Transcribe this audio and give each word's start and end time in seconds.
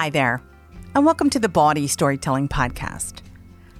Hi 0.00 0.10
there, 0.10 0.40
and 0.94 1.04
welcome 1.04 1.28
to 1.30 1.40
the 1.40 1.48
Body 1.48 1.88
Storytelling 1.88 2.46
Podcast. 2.46 3.14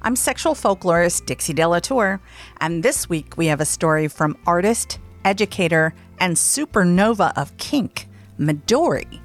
I'm 0.03 0.17
sexual 0.17 0.55
folklorist 0.55 1.27
Dixie 1.27 1.53
Delatour, 1.53 2.21
and 2.61 2.83
this 2.83 3.09
week 3.09 3.37
we 3.37 3.47
have 3.47 3.61
a 3.61 3.65
story 3.65 4.09
from 4.09 4.37
artist, 4.45 4.99
educator, 5.25 5.95
and 6.19 6.35
supernova 6.35 7.33
of 7.37 7.57
kink, 7.57 8.09
Midori. 8.37 9.21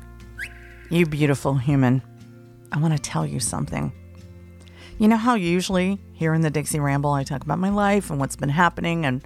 You 0.91 1.07
beautiful 1.07 1.55
human, 1.55 2.03
I 2.71 2.77
want 2.77 2.93
to 2.93 2.99
tell 3.01 3.25
you 3.25 3.39
something. 3.39 3.91
You 4.99 5.07
know 5.07 5.17
how 5.17 5.33
usually 5.33 5.99
here 6.13 6.35
in 6.35 6.41
the 6.41 6.51
Dixie 6.51 6.79
Ramble 6.79 7.13
I 7.13 7.23
talk 7.23 7.41
about 7.41 7.57
my 7.57 7.71
life 7.71 8.11
and 8.11 8.19
what's 8.19 8.35
been 8.35 8.49
happening 8.49 9.03
and 9.03 9.23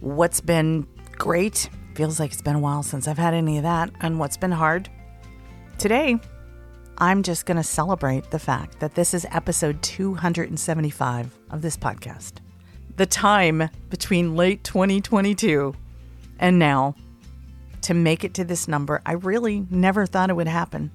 what's 0.00 0.40
been 0.40 0.88
great? 1.12 1.68
Feels 1.94 2.18
like 2.18 2.32
it's 2.32 2.40
been 2.40 2.56
a 2.56 2.58
while 2.58 2.82
since 2.82 3.06
I've 3.06 3.18
had 3.18 3.34
any 3.34 3.58
of 3.58 3.64
that, 3.64 3.90
and 4.00 4.18
what's 4.18 4.38
been 4.38 4.52
hard? 4.52 4.88
Today, 5.76 6.18
I'm 6.98 7.22
just 7.22 7.44
going 7.44 7.58
to 7.58 7.62
celebrate 7.62 8.30
the 8.30 8.38
fact 8.38 8.80
that 8.80 8.94
this 8.94 9.12
is 9.12 9.26
episode 9.30 9.82
275 9.82 11.38
of 11.50 11.60
this 11.60 11.76
podcast. 11.76 12.38
The 12.96 13.04
time 13.04 13.68
between 13.90 14.34
late 14.34 14.64
2022 14.64 15.74
and 16.38 16.58
now 16.58 16.94
to 17.82 17.92
make 17.92 18.24
it 18.24 18.32
to 18.34 18.44
this 18.44 18.66
number, 18.66 19.02
I 19.04 19.12
really 19.12 19.66
never 19.68 20.06
thought 20.06 20.30
it 20.30 20.36
would 20.36 20.48
happen. 20.48 20.90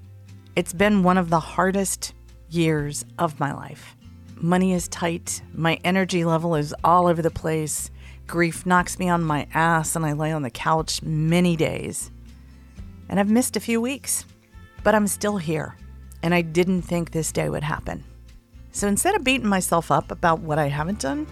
It's 0.56 0.74
been 0.74 1.04
one 1.04 1.20
of 1.20 1.30
the 1.30 1.40
hardest 1.40 2.14
years 2.50 3.06
of 3.20 3.40
my 3.40 3.54
life. 3.54 3.96
Money 4.38 4.74
is 4.74 4.88
tight, 4.88 5.44
my 5.54 5.80
energy 5.84 6.26
level 6.26 6.56
is 6.56 6.74
all 6.84 7.06
over 7.06 7.22
the 7.22 7.30
place. 7.30 7.92
Grief 8.26 8.66
knocks 8.66 8.98
me 8.98 9.08
on 9.08 9.22
my 9.22 9.46
ass, 9.54 9.96
and 9.96 10.04
I 10.04 10.14
lay 10.14 10.32
on 10.32 10.42
the 10.42 10.50
couch 10.50 11.04
many 11.04 11.56
days. 11.56 12.10
And 13.08 13.20
I've 13.20 13.30
missed 13.30 13.56
a 13.56 13.60
few 13.60 13.80
weeks, 13.80 14.26
but 14.84 14.96
I'm 14.96 15.06
still 15.06 15.38
here 15.38 15.76
and 16.24 16.34
I 16.34 16.42
didn't 16.42 16.84
think 16.84 17.12
this 17.12 17.32
day 17.32 17.50
would 17.50 17.64
happen. 17.64 18.04
So 18.72 18.88
instead 18.88 19.16
of 19.16 19.24
beating 19.24 19.48
myself 19.48 19.92
up 19.92 20.12
about 20.12 20.40
what 20.40 20.60
I 20.60 20.68
haven't 20.68 21.00
done, 21.00 21.28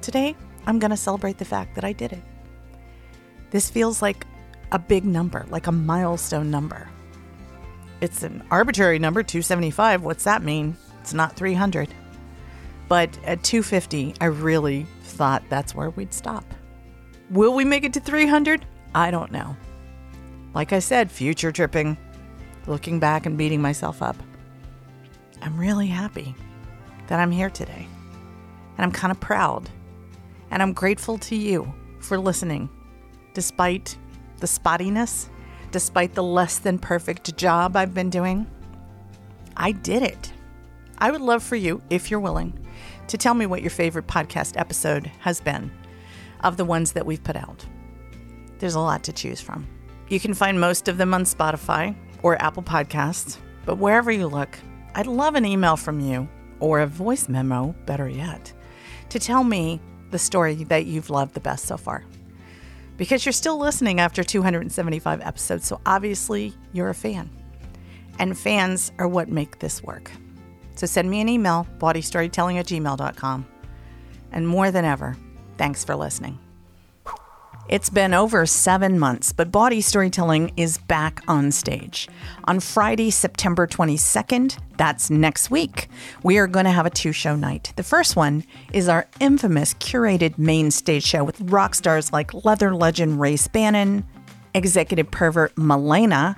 today 0.00 0.36
I'm 0.66 0.78
going 0.78 0.90
to 0.90 0.96
celebrate 0.96 1.38
the 1.38 1.44
fact 1.44 1.74
that 1.74 1.84
I 1.84 1.92
did 1.92 2.12
it. 2.12 2.22
This 3.50 3.70
feels 3.70 4.02
like 4.02 4.26
a 4.72 4.78
big 4.78 5.04
number, 5.04 5.46
like 5.50 5.66
a 5.66 5.72
milestone 5.72 6.50
number. 6.50 6.88
It's 8.00 8.22
an 8.22 8.42
arbitrary 8.50 8.98
number, 8.98 9.22
275. 9.22 10.02
What's 10.02 10.24
that 10.24 10.42
mean? 10.42 10.76
It's 11.00 11.14
not 11.14 11.36
300. 11.36 11.88
But 12.88 13.16
at 13.24 13.42
250, 13.42 14.14
I 14.20 14.26
really 14.26 14.86
thought 15.02 15.42
that's 15.48 15.74
where 15.74 15.90
we'd 15.90 16.12
stop. 16.12 16.44
Will 17.30 17.54
we 17.54 17.64
make 17.64 17.84
it 17.84 17.92
to 17.94 18.00
300? 18.00 18.66
I 18.94 19.10
don't 19.10 19.32
know. 19.32 19.56
Like 20.54 20.72
I 20.72 20.78
said, 20.78 21.10
future 21.10 21.52
tripping 21.52 21.96
looking 22.66 22.98
back 22.98 23.26
and 23.26 23.38
beating 23.38 23.62
myself 23.62 24.02
up. 24.02 24.16
I'm 25.42 25.58
really 25.58 25.86
happy 25.86 26.34
that 27.08 27.20
I'm 27.20 27.30
here 27.30 27.50
today. 27.50 27.86
And 28.76 28.84
I'm 28.84 28.92
kind 28.92 29.10
of 29.10 29.20
proud. 29.20 29.68
And 30.50 30.62
I'm 30.62 30.72
grateful 30.72 31.18
to 31.18 31.36
you 31.36 31.72
for 32.00 32.18
listening, 32.18 32.68
despite 33.34 33.96
the 34.38 34.46
spottiness, 34.46 35.28
despite 35.70 36.14
the 36.14 36.22
less 36.22 36.58
than 36.58 36.78
perfect 36.78 37.36
job 37.36 37.76
I've 37.76 37.94
been 37.94 38.10
doing. 38.10 38.46
I 39.56 39.72
did 39.72 40.02
it. 40.02 40.32
I 40.98 41.10
would 41.10 41.20
love 41.20 41.42
for 41.42 41.56
you, 41.56 41.82
if 41.90 42.10
you're 42.10 42.20
willing, 42.20 42.58
to 43.08 43.18
tell 43.18 43.34
me 43.34 43.46
what 43.46 43.62
your 43.62 43.70
favorite 43.70 44.06
podcast 44.06 44.58
episode 44.58 45.10
has 45.20 45.40
been 45.40 45.70
of 46.40 46.56
the 46.56 46.64
ones 46.64 46.92
that 46.92 47.06
we've 47.06 47.22
put 47.22 47.36
out. 47.36 47.64
There's 48.58 48.74
a 48.74 48.80
lot 48.80 49.04
to 49.04 49.12
choose 49.12 49.40
from. 49.40 49.66
You 50.08 50.20
can 50.20 50.34
find 50.34 50.60
most 50.60 50.88
of 50.88 50.98
them 50.98 51.12
on 51.12 51.24
Spotify 51.24 51.94
or 52.26 52.42
Apple 52.42 52.64
Podcasts, 52.64 53.38
but 53.64 53.78
wherever 53.78 54.10
you 54.10 54.26
look, 54.26 54.58
I'd 54.96 55.06
love 55.06 55.36
an 55.36 55.46
email 55.46 55.76
from 55.76 56.00
you 56.00 56.28
or 56.58 56.80
a 56.80 56.86
voice 56.86 57.28
memo, 57.28 57.72
better 57.86 58.08
yet, 58.08 58.52
to 59.10 59.20
tell 59.20 59.44
me 59.44 59.80
the 60.10 60.18
story 60.18 60.64
that 60.64 60.86
you've 60.86 61.08
loved 61.08 61.34
the 61.34 61.40
best 61.40 61.66
so 61.66 61.76
far. 61.76 62.04
Because 62.96 63.24
you're 63.24 63.32
still 63.32 63.60
listening 63.60 64.00
after 64.00 64.24
275 64.24 65.20
episodes, 65.20 65.68
so 65.68 65.80
obviously 65.86 66.52
you're 66.72 66.88
a 66.88 66.94
fan. 66.94 67.30
And 68.18 68.36
fans 68.36 68.90
are 68.98 69.06
what 69.06 69.28
make 69.28 69.60
this 69.60 69.80
work. 69.80 70.10
So 70.74 70.84
send 70.84 71.08
me 71.08 71.20
an 71.20 71.28
email, 71.28 71.64
bodystorytelling 71.78 72.58
at 72.58 72.66
gmail.com. 72.66 73.46
And 74.32 74.48
more 74.48 74.72
than 74.72 74.84
ever, 74.84 75.16
thanks 75.58 75.84
for 75.84 75.94
listening. 75.94 76.40
It's 77.68 77.90
been 77.90 78.14
over 78.14 78.46
seven 78.46 78.96
months, 78.96 79.32
but 79.32 79.50
Body 79.50 79.80
Storytelling 79.80 80.52
is 80.56 80.78
back 80.78 81.20
on 81.26 81.50
stage. 81.50 82.08
On 82.44 82.60
Friday, 82.60 83.10
September 83.10 83.66
22nd, 83.66 84.56
that's 84.76 85.10
next 85.10 85.50
week, 85.50 85.88
we 86.22 86.38
are 86.38 86.46
going 86.46 86.66
to 86.66 86.70
have 86.70 86.86
a 86.86 86.90
two 86.90 87.10
show 87.10 87.34
night. 87.34 87.72
The 87.74 87.82
first 87.82 88.14
one 88.14 88.44
is 88.72 88.88
our 88.88 89.08
infamous 89.18 89.74
curated 89.74 90.38
main 90.38 90.70
stage 90.70 91.02
show 91.02 91.24
with 91.24 91.40
rock 91.40 91.74
stars 91.74 92.12
like 92.12 92.44
leather 92.44 92.72
legend 92.72 93.20
Race 93.20 93.48
Bannon, 93.48 94.04
executive 94.54 95.10
pervert 95.10 95.52
Malena, 95.58 96.36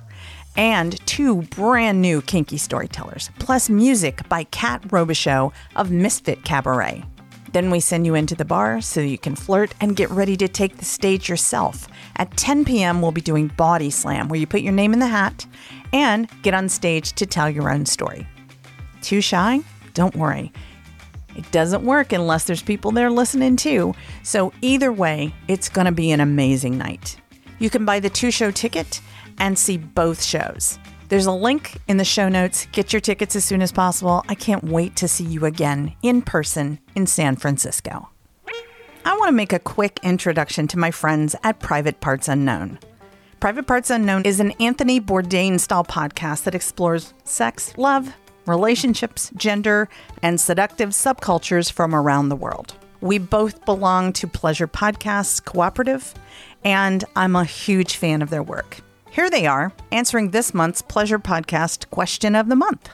and 0.57 0.97
two 1.05 1.43
brand 1.43 2.01
new 2.01 2.23
kinky 2.23 2.57
storytellers, 2.57 3.29
plus 3.37 3.69
music 3.69 4.27
by 4.29 4.45
Kat 4.45 4.81
Robichaux 4.87 5.53
of 5.75 5.91
Misfit 5.91 6.43
Cabaret. 6.43 7.05
Then 7.51 7.71
we 7.71 7.79
send 7.79 8.05
you 8.05 8.15
into 8.15 8.35
the 8.35 8.45
bar 8.45 8.79
so 8.79 9.01
you 9.01 9.17
can 9.17 9.35
flirt 9.35 9.73
and 9.81 9.95
get 9.95 10.09
ready 10.11 10.37
to 10.37 10.47
take 10.47 10.77
the 10.77 10.85
stage 10.85 11.29
yourself. 11.29 11.87
At 12.17 12.35
10 12.37 12.65
p.m., 12.65 13.01
we'll 13.01 13.11
be 13.11 13.21
doing 13.21 13.47
Body 13.47 13.89
Slam, 13.89 14.29
where 14.29 14.39
you 14.39 14.45
put 14.45 14.61
your 14.61 14.73
name 14.73 14.93
in 14.93 14.99
the 14.99 15.07
hat 15.07 15.45
and 15.91 16.29
get 16.43 16.53
on 16.53 16.69
stage 16.69 17.13
to 17.13 17.25
tell 17.25 17.49
your 17.49 17.71
own 17.71 17.85
story. 17.85 18.27
Too 19.01 19.21
shy? 19.21 19.61
Don't 19.93 20.15
worry. 20.15 20.51
It 21.35 21.49
doesn't 21.51 21.83
work 21.83 22.11
unless 22.11 22.43
there's 22.43 22.61
people 22.61 22.91
there 22.91 23.09
listening 23.09 23.55
too. 23.55 23.93
So, 24.23 24.51
either 24.61 24.91
way, 24.91 25.33
it's 25.47 25.69
going 25.69 25.85
to 25.85 25.91
be 25.91 26.11
an 26.11 26.19
amazing 26.19 26.77
night. 26.77 27.17
You 27.59 27.69
can 27.69 27.85
buy 27.85 27.99
the 27.99 28.09
two 28.09 28.31
show 28.31 28.51
ticket 28.51 29.01
and 29.37 29.57
see 29.57 29.77
both 29.77 30.21
shows. 30.23 30.77
There's 31.09 31.25
a 31.25 31.31
link 31.31 31.81
in 31.87 31.97
the 31.97 32.05
show 32.05 32.29
notes. 32.29 32.67
Get 32.71 32.93
your 32.93 32.99
tickets 32.99 33.35
as 33.35 33.43
soon 33.43 33.63
as 33.63 33.71
possible. 33.71 34.23
I 34.29 34.35
can't 34.35 34.63
wait 34.63 34.95
to 34.97 35.07
see 35.07 35.23
you 35.23 35.43
again 35.43 35.95
in 36.03 36.21
person 36.21 36.79
in 36.95 37.07
San 37.07 37.35
Francisco. 37.35 38.09
I 39.05 39.17
want 39.17 39.29
to 39.29 39.33
make 39.33 39.51
a 39.51 39.57
quick 39.57 39.99
introduction 40.03 40.67
to 40.67 40.77
my 40.77 40.91
friends 40.91 41.35
at 41.41 41.59
Private 41.59 41.99
Parts 41.99 42.27
Unknown. 42.27 42.77
Private 43.39 43.65
Parts 43.65 43.89
Unknown 43.89 44.23
is 44.23 44.39
an 44.39 44.51
Anthony 44.59 45.01
Bourdain 45.01 45.59
style 45.59 45.83
podcast 45.83 46.43
that 46.43 46.53
explores 46.53 47.15
sex, 47.23 47.75
love, 47.75 48.13
relationships, 48.45 49.31
gender, 49.35 49.89
and 50.21 50.39
seductive 50.39 50.89
subcultures 50.89 51.71
from 51.71 51.95
around 51.95 52.29
the 52.29 52.35
world. 52.35 52.75
We 53.01 53.17
both 53.17 53.65
belong 53.65 54.13
to 54.13 54.27
Pleasure 54.27 54.67
Podcasts 54.67 55.43
Cooperative, 55.43 56.13
and 56.63 57.03
I'm 57.15 57.35
a 57.35 57.45
huge 57.45 57.95
fan 57.95 58.21
of 58.21 58.29
their 58.29 58.43
work. 58.43 58.81
Here 59.19 59.29
they 59.29 59.47
are, 59.47 59.73
answering 59.91 60.31
this 60.31 60.53
month's 60.53 60.81
Pleasure 60.81 61.19
Podcast 61.19 61.89
question 61.89 62.35
of 62.35 62.47
the 62.47 62.55
month. 62.55 62.87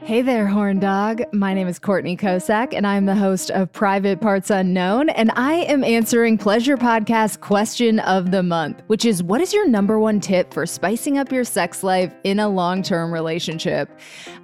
Hey 0.00 0.22
there, 0.22 0.46
horn 0.46 0.80
dog. 0.80 1.20
My 1.34 1.52
name 1.52 1.68
is 1.68 1.78
Courtney 1.78 2.16
Kocak, 2.16 2.72
and 2.72 2.86
I'm 2.86 3.04
the 3.04 3.14
host 3.14 3.50
of 3.50 3.70
Private 3.74 4.22
Parts 4.22 4.48
Unknown. 4.48 5.10
And 5.10 5.30
I 5.36 5.52
am 5.52 5.84
answering 5.84 6.38
Pleasure 6.38 6.78
Podcast 6.78 7.40
question 7.40 8.00
of 8.00 8.30
the 8.30 8.42
month, 8.42 8.82
which 8.86 9.04
is 9.04 9.22
what 9.22 9.42
is 9.42 9.52
your 9.52 9.68
number 9.68 10.00
one 10.00 10.18
tip 10.18 10.52
for 10.52 10.64
spicing 10.64 11.18
up 11.18 11.30
your 11.30 11.44
sex 11.44 11.82
life 11.82 12.14
in 12.24 12.40
a 12.40 12.48
long 12.48 12.82
term 12.82 13.12
relationship? 13.12 13.90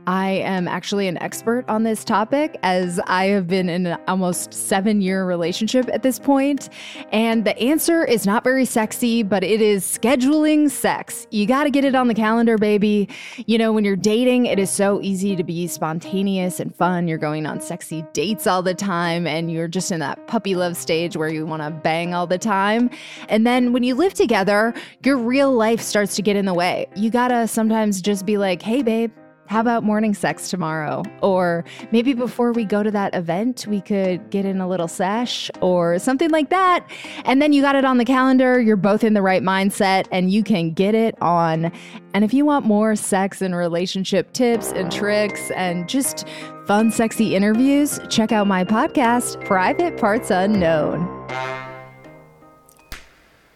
I 0.09 0.31
am 0.31 0.69
actually 0.69 1.07
an 1.07 1.19
expert 1.23 1.67
on 1.69 1.83
this 1.83 2.03
topic 2.03 2.59
as 2.63 2.99
I 3.07 3.27
have 3.27 3.47
been 3.47 3.69
in 3.69 3.85
an 3.85 4.01
almost 4.09 4.55
seven 4.55 5.03
year 5.03 5.27
relationship 5.27 5.87
at 5.93 6.03
this 6.03 6.19
point. 6.19 6.71
And 7.13 7.45
the 7.45 7.57
answer 7.59 8.07
is 8.07 8.25
not 8.25 8.43
very 8.43 8.65
sexy, 8.65 9.23
but 9.23 9.45
it 9.45 9.61
is 9.61 9.85
scheduling 9.85 10.71
sex. 10.71 11.27
You 11.31 11.45
got 11.45 11.65
to 11.65 11.71
get 11.71 11.85
it 11.85 11.95
on 11.95 12.09
the 12.09 12.15
calendar, 12.15 12.57
baby. 12.57 13.11
You 13.45 13.59
know, 13.59 13.71
when 13.71 13.85
you're 13.85 13.97
dating, 13.97 14.47
it 14.47 14.59
is 14.59 14.71
so 14.71 14.99
easy 15.03 15.37
to 15.37 15.45
be 15.45 15.67
spontaneous 15.67 16.59
and 16.59 16.75
fun. 16.75 17.07
You're 17.07 17.19
going 17.19 17.45
on 17.45 17.61
sexy 17.61 18.03
dates 18.15 18.47
all 18.47 18.63
the 18.63 18.73
time, 18.73 19.27
and 19.27 19.53
you're 19.53 19.69
just 19.69 19.93
in 19.93 20.01
that 20.01 20.27
puppy 20.27 20.55
love 20.55 20.79
stage 20.79 21.19
where 21.19 21.29
you 21.29 21.45
want 21.45 21.63
to 21.63 21.71
bang 21.71 22.15
all 22.15 22.27
the 22.27 22.39
time. 22.39 22.89
And 23.29 23.47
then 23.47 23.75
when 23.75 23.83
you 23.83 23.95
live 23.95 24.15
together, 24.15 24.73
your 25.05 25.19
real 25.19 25.53
life 25.53 25.83
starts 25.83 26.17
to 26.17 26.23
get 26.23 26.35
in 26.35 26.47
the 26.47 26.55
way. 26.55 26.87
You 26.97 27.11
gotta 27.11 27.47
sometimes 27.47 28.01
just 28.01 28.25
be 28.25 28.39
like, 28.39 28.63
hey, 28.63 28.81
babe, 28.81 29.13
how 29.49 29.61
about 29.61 29.83
morning 29.83 30.13
sex 30.13 30.51
tomorrow? 30.51 31.03
Or 31.23 31.65
maybe 31.91 32.13
before 32.13 32.53
we 32.53 32.67
go 32.67 32.83
to 32.83 32.91
that 32.91 33.15
event, 33.15 33.67
we 33.67 33.81
could 33.81 34.29
get 34.29 34.45
in 34.45 34.61
a 34.61 34.69
little 34.69 34.89
sesh 34.89 35.51
or 35.63 35.99
something 35.99 36.29
like 36.31 36.51
that. 36.51 36.87
And 37.25 37.41
then 37.41 37.55
you 37.55 37.63
got 37.63 37.75
it 37.75 37.85
on 37.85 37.97
the 37.97 38.05
calendar, 38.05 38.61
you're 38.61 38.77
both 38.77 39.03
in 39.03 39.15
the 39.15 39.23
right 39.23 39.43
mindset, 39.43 40.07
and 40.13 40.31
you 40.31 40.45
can 40.45 40.73
get 40.73 40.95
it 40.95 41.17
on. 41.23 41.73
And 42.13 42.25
if 42.25 42.35
you 42.35 42.45
want 42.45 42.67
more 42.67 42.95
sex 42.95 43.41
and 43.41 43.57
relationship 43.57 44.33
tips 44.35 44.71
and 44.71 44.93
tricks 44.93 45.51
and 45.53 45.89
just 45.89 46.27
fun, 46.67 46.91
sexy 46.91 47.35
interviews, 47.35 47.99
check 48.11 48.33
out 48.33 48.47
my 48.47 48.65
podcast, 48.65 49.43
Private 49.47 49.97
Parts 49.97 50.31
Unknown. 50.31 51.07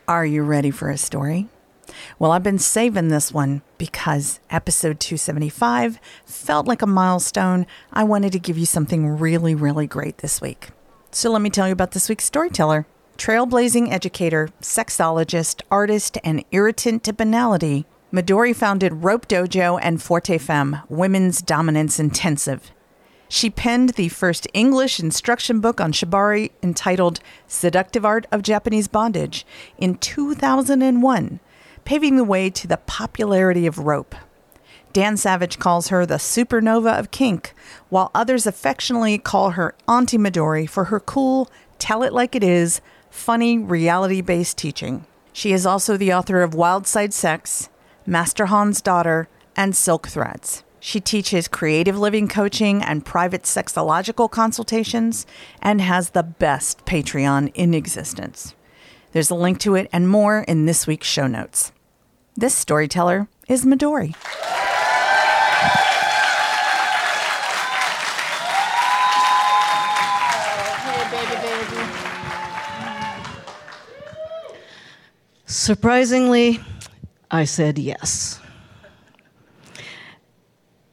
Are 0.09 0.25
you 0.25 0.43
ready 0.43 0.71
for 0.71 0.89
a 0.89 0.97
story? 0.97 1.49
Well, 2.19 2.33
I've 2.33 2.43
been 2.43 2.59
saving 2.59 3.09
this 3.09 3.33
one 3.33 3.63
because 3.79 4.41
episode 4.51 5.01
275 5.01 5.99
felt 6.25 6.67
like 6.67 6.83
a 6.83 6.87
milestone. 6.87 7.67
I 7.93 8.05
wanted 8.05 8.33
to 8.33 8.39
give 8.39 8.59
you 8.59 8.67
something 8.67 9.07
really, 9.07 9.55
really 9.55 9.87
great 9.87 10.19
this 10.19 10.41
week. 10.41 10.71
So 11.11 11.31
let 11.31 11.43
me 11.43 11.51
tell 11.51 11.67
you 11.67 11.73
about 11.73 11.93
this 11.93 12.09
week's 12.09 12.25
storyteller. 12.25 12.87
Trailblazing 13.19 13.91
educator, 13.91 14.49
sexologist, 14.61 15.63
artist, 15.71 16.19
and 16.25 16.45
irritant 16.51 17.05
to 17.05 17.13
banality, 17.13 17.87
Midori 18.13 18.55
founded 18.55 19.05
Rope 19.05 19.27
Dojo 19.27 19.79
and 19.81 19.99
ForteFemme, 19.99 20.83
Women's 20.91 21.41
Dominance 21.41 21.99
Intensive. 21.99 22.71
She 23.29 23.49
penned 23.49 23.91
the 23.91 24.11
first 24.11 24.47
English 24.53 25.01
instruction 25.01 25.61
book 25.61 25.81
on 25.81 25.93
shibari 25.93 26.51
entitled 26.63 27.21
Seductive 27.47 28.05
Art 28.05 28.27
of 28.31 28.43
Japanese 28.43 28.89
Bondage 28.89 29.47
in 29.79 29.97
2001 29.97 31.41
paving 31.85 32.17
the 32.17 32.25
way 32.25 32.51
to 32.51 32.67
the 32.67 32.77
popularity 32.77 33.67
of 33.67 33.79
rope. 33.79 34.15
Dan 34.93 35.17
Savage 35.17 35.59
calls 35.59 35.89
her 35.89 36.05
the 36.05 36.17
supernova 36.17 36.99
of 36.99 37.11
kink, 37.11 37.55
while 37.89 38.11
others 38.15 38.47
affectionately 38.47 39.17
call 39.19 39.51
her 39.51 39.75
Auntie 39.89 40.19
Midori 40.19 40.69
for 40.69 40.85
her 40.85 41.01
cool, 41.01 41.51
tell 41.79 42.03
it 42.03 42.13
like 42.13 42.35
it 42.35 42.45
is, 42.45 42.81
funny, 43.11 43.59
reality 43.59 44.21
based 44.21 44.59
teaching. 44.59 45.07
She 45.33 45.53
is 45.53 45.65
also 45.65 45.97
the 45.97 46.13
author 46.13 46.43
of 46.43 46.55
Wild 46.55 46.87
Side 46.87 47.15
Sex, 47.15 47.71
Master 48.05 48.47
Han's 48.47 48.83
Daughter, 48.83 49.29
and 49.57 49.75
Silk 49.75 50.09
Threads. 50.09 50.63
She 50.79 51.01
teaches 51.01 51.47
creative 51.47 51.99
living 51.99 52.27
coaching 52.27 52.83
and 52.83 53.07
private 53.07 53.45
sexological 53.45 54.31
consultations 54.31 55.27
and 55.63 55.81
has 55.81 56.11
the 56.11 56.25
best 56.25 56.85
Patreon 56.85 57.53
in 57.55 57.73
existence. 57.73 58.55
There's 59.13 59.31
a 59.31 59.35
link 59.35 59.59
to 59.61 59.75
it 59.75 59.89
and 59.93 60.09
more 60.09 60.41
in 60.41 60.65
this 60.65 60.87
week's 60.87 61.07
show 61.07 61.27
notes. 61.27 61.71
This 62.35 62.55
storyteller 62.55 63.29
is 63.47 63.65
Midori. 63.67 64.15
Surprisingly, 75.45 76.59
I 77.31 77.45
said 77.45 77.79
yes. 77.79 78.41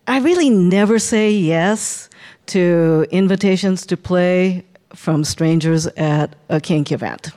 I 0.06 0.20
really 0.20 0.50
never 0.50 1.00
say 1.00 1.32
yes 1.32 2.10
to 2.48 3.06
invitations 3.12 3.86
to 3.86 3.96
play 3.96 4.66
from 4.94 5.24
strangers 5.24 5.88
at 5.88 6.36
a 6.50 6.60
kink 6.60 6.92
event. 6.92 7.32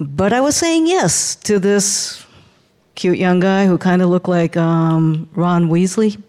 But 0.00 0.32
I 0.32 0.40
was 0.40 0.56
saying 0.56 0.86
yes 0.86 1.36
to 1.44 1.58
this 1.58 2.24
cute 2.94 3.18
young 3.18 3.38
guy 3.38 3.66
who 3.66 3.76
kind 3.76 4.00
of 4.00 4.08
looked 4.08 4.28
like 4.28 4.56
um, 4.56 5.28
Ron 5.34 5.68
Weasley. 5.68 6.20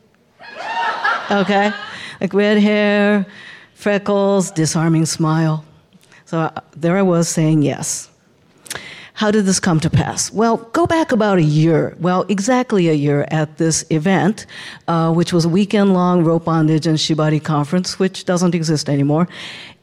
Okay? 1.32 1.72
Like 2.20 2.34
red 2.34 2.58
hair, 2.58 3.26
freckles, 3.74 4.52
disarming 4.52 5.06
smile. 5.06 5.64
So 6.26 6.40
uh, 6.40 6.52
there 6.76 6.98
I 6.98 7.02
was 7.02 7.30
saying 7.30 7.62
yes. 7.62 8.11
How 9.14 9.30
did 9.30 9.46
this 9.46 9.60
come 9.60 9.80
to 9.82 9.90
pass? 9.90 10.32
Well, 10.32 10.58
go 10.74 10.88
back 10.88 11.12
about 11.12 11.38
a 11.38 11.44
year, 11.44 11.96
well, 12.00 12.26
exactly 12.30 12.88
a 12.90 12.94
year 12.94 13.28
at 13.30 13.58
this 13.58 13.86
event, 13.90 14.46
uh, 14.88 15.14
which 15.14 15.34
was 15.34 15.46
a 15.46 15.50
weekend 15.50 15.94
long 15.94 16.24
rope 16.24 16.46
bondage 16.46 16.88
and 16.88 16.98
shibari 16.98 17.44
conference, 17.44 18.00
which 18.00 18.26
doesn't 18.26 18.56
exist 18.56 18.90
anymore. 18.90 19.28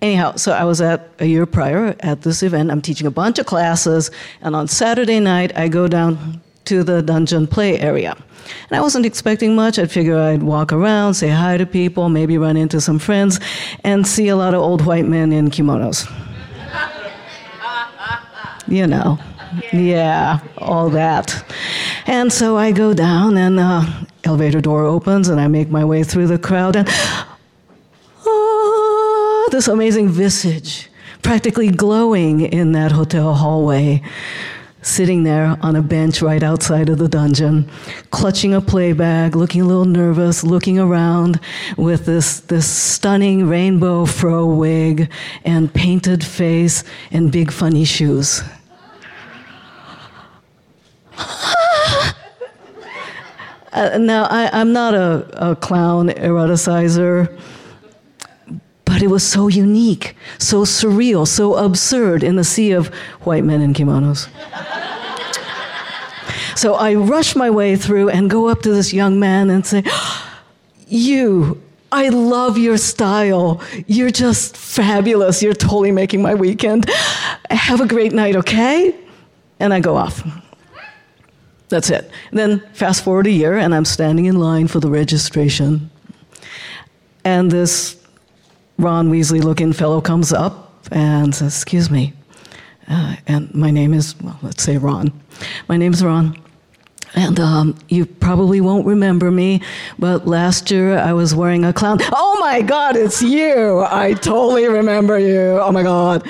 Anyhow, 0.00 0.36
so 0.36 0.52
I 0.52 0.64
was 0.64 0.80
at 0.80 1.10
a 1.18 1.26
year 1.26 1.44
prior 1.44 1.94
at 2.00 2.22
this 2.22 2.42
event. 2.42 2.70
I'm 2.70 2.80
teaching 2.80 3.06
a 3.06 3.10
bunch 3.10 3.38
of 3.38 3.46
classes, 3.46 4.10
and 4.40 4.56
on 4.56 4.66
Saturday 4.66 5.20
night, 5.20 5.56
I 5.56 5.68
go 5.68 5.88
down 5.88 6.40
to 6.64 6.82
the 6.82 7.02
dungeon 7.02 7.46
play 7.46 7.78
area. 7.80 8.16
And 8.70 8.78
I 8.78 8.80
wasn't 8.80 9.06
expecting 9.06 9.54
much. 9.54 9.78
I'd 9.78 9.90
figure 9.90 10.18
I'd 10.18 10.42
walk 10.42 10.72
around, 10.72 11.14
say 11.14 11.28
hi 11.28 11.56
to 11.56 11.66
people, 11.66 12.08
maybe 12.08 12.38
run 12.38 12.56
into 12.56 12.80
some 12.80 12.98
friends, 12.98 13.40
and 13.84 14.06
see 14.06 14.28
a 14.28 14.36
lot 14.36 14.54
of 14.54 14.60
old 14.60 14.84
white 14.84 15.06
men 15.06 15.32
in 15.32 15.50
kimonos. 15.50 16.06
You 18.68 18.86
know. 18.86 19.18
Yeah, 19.72 20.40
all 20.58 20.90
that. 20.90 21.44
And 22.06 22.32
so 22.32 22.56
I 22.56 22.72
go 22.72 22.94
down, 22.94 23.36
and 23.36 23.58
uh, 23.58 23.84
elevator 24.24 24.60
door 24.60 24.84
opens, 24.84 25.28
and 25.28 25.40
I 25.40 25.48
make 25.48 25.70
my 25.70 25.84
way 25.84 26.04
through 26.04 26.26
the 26.26 26.38
crowd, 26.38 26.76
and 26.76 26.88
oh, 28.26 29.48
this 29.50 29.68
amazing 29.68 30.10
visage, 30.10 30.88
practically 31.22 31.70
glowing 31.70 32.40
in 32.40 32.72
that 32.72 32.92
hotel 32.92 33.34
hallway, 33.34 34.02
sitting 34.82 35.24
there 35.24 35.56
on 35.62 35.76
a 35.76 35.82
bench 35.82 36.22
right 36.22 36.42
outside 36.42 36.88
of 36.88 36.98
the 36.98 37.08
dungeon, 37.08 37.68
clutching 38.10 38.54
a 38.54 38.60
play 38.60 38.92
bag, 38.92 39.34
looking 39.34 39.62
a 39.62 39.64
little 39.64 39.84
nervous, 39.84 40.44
looking 40.44 40.78
around 40.78 41.40
with 41.76 42.06
this, 42.06 42.40
this 42.40 42.68
stunning 42.68 43.48
rainbow 43.48 44.04
fro 44.06 44.46
wig 44.46 45.10
and 45.44 45.72
painted 45.72 46.24
face 46.24 46.84
and 47.10 47.32
big 47.32 47.50
funny 47.50 47.84
shoes. 47.84 48.42
Uh, 53.78 53.98
now, 53.98 54.24
I, 54.24 54.60
am 54.60 54.72
not 54.72 54.94
a, 54.94 55.50
a 55.50 55.54
clown 55.54 56.08
eroticizer, 56.08 57.38
but 58.84 59.02
it 59.02 59.08
was 59.08 59.22
so 59.22 59.46
unique, 59.46 60.16
so 60.38 60.62
surreal, 60.64 61.28
so 61.28 61.54
absurd 61.54 62.22
in 62.22 62.36
the 62.36 62.44
sea 62.44 62.72
of 62.72 62.88
white 63.22 63.44
men 63.44 63.60
in 63.60 63.74
kimonos. 63.74 64.28
so 66.56 66.74
I 66.74 66.94
rush 66.94 67.36
my 67.36 67.50
way 67.50 67.76
through 67.76 68.08
and 68.08 68.30
go 68.30 68.48
up 68.48 68.62
to 68.62 68.72
this 68.72 68.92
young 68.92 69.20
man 69.20 69.50
and 69.50 69.64
say, 69.66 69.84
You, 70.86 71.62
I 71.92 72.08
love 72.08 72.56
your 72.56 72.78
style. 72.78 73.62
You're 73.86 74.10
just 74.10 74.56
fabulous. 74.56 75.42
You're 75.42 75.54
totally 75.54 75.92
making 75.92 76.22
my 76.22 76.34
weekend. 76.34 76.90
Have 77.50 77.80
a 77.80 77.86
great 77.86 78.12
night, 78.12 78.34
okay? 78.34 78.94
And 79.60 79.74
I 79.74 79.80
go 79.80 79.96
off. 79.96 80.24
That's 81.68 81.90
it. 81.90 82.10
And 82.30 82.38
then 82.38 82.60
fast 82.72 83.04
forward 83.04 83.26
a 83.26 83.30
year, 83.30 83.56
and 83.56 83.74
I'm 83.74 83.84
standing 83.84 84.24
in 84.24 84.38
line 84.38 84.68
for 84.68 84.80
the 84.80 84.88
registration. 84.88 85.90
And 87.24 87.50
this 87.50 87.96
Ron 88.78 89.10
Weasley 89.10 89.42
looking 89.42 89.72
fellow 89.72 90.00
comes 90.00 90.32
up 90.32 90.86
and 90.90 91.34
says, 91.34 91.54
Excuse 91.54 91.90
me. 91.90 92.14
Uh, 92.88 93.16
and 93.26 93.54
my 93.54 93.70
name 93.70 93.92
is, 93.92 94.18
well, 94.20 94.38
let's 94.42 94.62
say 94.62 94.78
Ron. 94.78 95.12
My 95.68 95.76
name 95.76 95.92
is 95.92 96.02
Ron. 96.02 96.40
And 97.14 97.40
um, 97.40 97.76
you 97.88 98.06
probably 98.06 98.60
won't 98.60 98.86
remember 98.86 99.30
me, 99.30 99.62
but 99.98 100.26
last 100.26 100.70
year 100.70 100.98
I 100.98 101.12
was 101.12 101.34
wearing 101.34 101.64
a 101.64 101.72
clown. 101.72 101.98
Oh 102.12 102.38
my 102.40 102.62
God, 102.62 102.96
it's 102.96 103.22
you! 103.22 103.84
I 103.88 104.14
totally 104.14 104.68
remember 104.68 105.18
you. 105.18 105.58
Oh 105.60 105.72
my 105.72 105.82
God. 105.82 106.28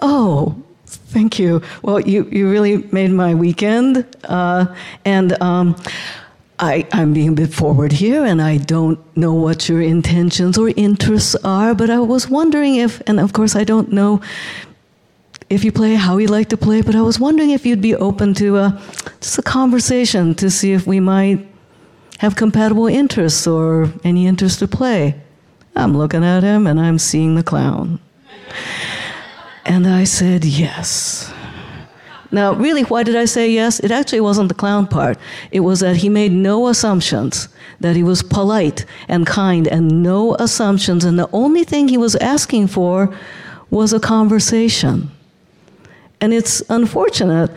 Oh, 0.00 0.62
Thank 0.96 1.38
you. 1.38 1.62
Well, 1.82 2.00
you, 2.00 2.24
you 2.30 2.50
really 2.50 2.78
made 2.92 3.10
my 3.10 3.34
weekend. 3.34 4.06
Uh, 4.24 4.74
and 5.04 5.40
um, 5.42 5.76
I, 6.58 6.86
I'm 6.92 7.12
being 7.12 7.30
a 7.30 7.32
bit 7.32 7.52
forward 7.54 7.92
here, 7.92 8.24
and 8.24 8.40
I 8.42 8.58
don't 8.58 8.98
know 9.16 9.34
what 9.34 9.68
your 9.68 9.80
intentions 9.80 10.58
or 10.58 10.68
interests 10.76 11.34
are, 11.42 11.74
but 11.74 11.90
I 11.90 12.00
was 12.00 12.28
wondering 12.28 12.76
if, 12.76 13.00
and 13.06 13.18
of 13.18 13.32
course, 13.32 13.56
I 13.56 13.64
don't 13.64 13.92
know 13.92 14.20
if 15.48 15.64
you 15.64 15.72
play 15.72 15.94
how 15.94 16.18
you 16.18 16.28
like 16.28 16.48
to 16.50 16.56
play, 16.56 16.82
but 16.82 16.94
I 16.94 17.02
was 17.02 17.18
wondering 17.18 17.50
if 17.50 17.66
you'd 17.66 17.80
be 17.80 17.96
open 17.96 18.34
to 18.34 18.58
a, 18.58 18.82
just 19.20 19.38
a 19.38 19.42
conversation 19.42 20.34
to 20.36 20.50
see 20.50 20.72
if 20.72 20.86
we 20.86 21.00
might 21.00 21.46
have 22.18 22.36
compatible 22.36 22.86
interests 22.86 23.46
or 23.46 23.92
any 24.04 24.26
interest 24.26 24.58
to 24.60 24.68
play. 24.68 25.20
I'm 25.74 25.96
looking 25.96 26.24
at 26.24 26.42
him 26.42 26.66
and 26.66 26.78
I'm 26.78 26.98
seeing 26.98 27.34
the 27.34 27.42
clown. 27.42 27.98
And 29.64 29.86
I 29.86 30.04
said, 30.04 30.44
yes. 30.44 31.32
Now, 32.32 32.54
really, 32.54 32.82
why 32.82 33.02
did 33.02 33.16
I 33.16 33.24
say 33.24 33.50
yes? 33.50 33.80
It 33.80 33.90
actually 33.90 34.20
wasn't 34.20 34.48
the 34.48 34.54
clown 34.54 34.86
part. 34.86 35.18
It 35.50 35.60
was 35.60 35.80
that 35.80 35.96
he 35.96 36.08
made 36.08 36.32
no 36.32 36.68
assumptions, 36.68 37.48
that 37.80 37.96
he 37.96 38.02
was 38.02 38.22
polite 38.22 38.84
and 39.08 39.26
kind, 39.26 39.66
and 39.66 40.02
no 40.02 40.36
assumptions. 40.36 41.04
And 41.04 41.18
the 41.18 41.28
only 41.32 41.64
thing 41.64 41.88
he 41.88 41.98
was 41.98 42.14
asking 42.16 42.68
for 42.68 43.12
was 43.70 43.92
a 43.92 44.00
conversation. 44.00 45.10
And 46.20 46.32
it's 46.32 46.62
unfortunate 46.68 47.50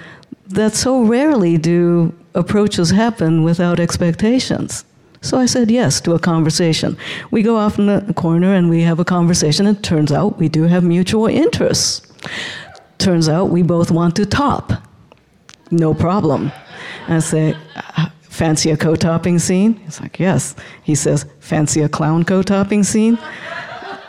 that 0.48 0.74
so 0.74 1.04
rarely 1.04 1.58
do 1.58 2.14
approaches 2.34 2.90
happen 2.90 3.44
without 3.44 3.80
expectations. 3.80 4.86
So 5.24 5.38
I 5.38 5.46
said 5.46 5.72
yes 5.72 6.02
to 6.02 6.14
a 6.16 6.20
conversation. 6.20 6.98
We 7.32 7.44
go 7.44 7.56
off 7.56 7.80
in 7.80 7.86
the 7.86 8.14
corner 8.14 8.54
and 8.54 8.70
we 8.70 8.82
have 8.82 9.00
a 9.00 9.06
conversation. 9.06 9.66
And 9.66 9.78
it 9.78 9.82
turns 9.82 10.12
out 10.12 10.38
we 10.38 10.50
do 10.50 10.64
have 10.64 10.84
mutual 10.84 11.28
interests. 11.28 12.06
Turns 12.98 13.30
out 13.30 13.46
we 13.46 13.64
both 13.64 13.90
want 13.90 14.18
to 14.18 14.26
top. 14.26 14.74
No 15.72 15.94
problem. 15.94 16.52
I 17.08 17.20
say, 17.20 17.56
uh, 17.76 18.10
fancy 18.22 18.70
a 18.72 18.78
co-topping 18.78 19.40
scene? 19.40 19.76
He's 19.76 20.02
like, 20.02 20.20
yes. 20.20 20.56
He 20.84 20.94
says, 20.94 21.26
fancy 21.40 21.82
a 21.82 21.90
clown 21.90 22.26
co-topping 22.26 22.84
scene? 22.84 23.18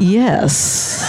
yes. 0.00 1.00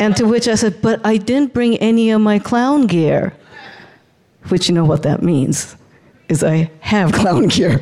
and 0.00 0.16
to 0.16 0.24
which 0.24 0.48
I 0.48 0.56
said, 0.56 0.82
but 0.82 1.00
I 1.06 1.16
didn't 1.16 1.54
bring 1.54 1.76
any 1.76 2.10
of 2.10 2.20
my 2.20 2.40
clown 2.40 2.88
gear. 2.88 3.34
Which 4.48 4.68
you 4.68 4.74
know 4.74 4.84
what 4.84 5.02
that 5.02 5.22
means, 5.22 5.76
is 6.28 6.44
I 6.44 6.70
have 6.80 7.12
clown 7.12 7.48
gear. 7.48 7.80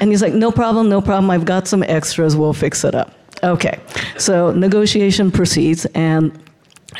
and 0.00 0.10
he's 0.10 0.22
like, 0.22 0.34
no 0.34 0.50
problem, 0.50 0.88
no 0.88 1.00
problem. 1.00 1.30
I've 1.30 1.44
got 1.44 1.66
some 1.66 1.82
extras. 1.82 2.36
We'll 2.36 2.52
fix 2.52 2.84
it 2.84 2.94
up. 2.94 3.14
Okay, 3.42 3.80
so 4.18 4.52
negotiation 4.52 5.30
proceeds, 5.30 5.86
and 5.86 6.38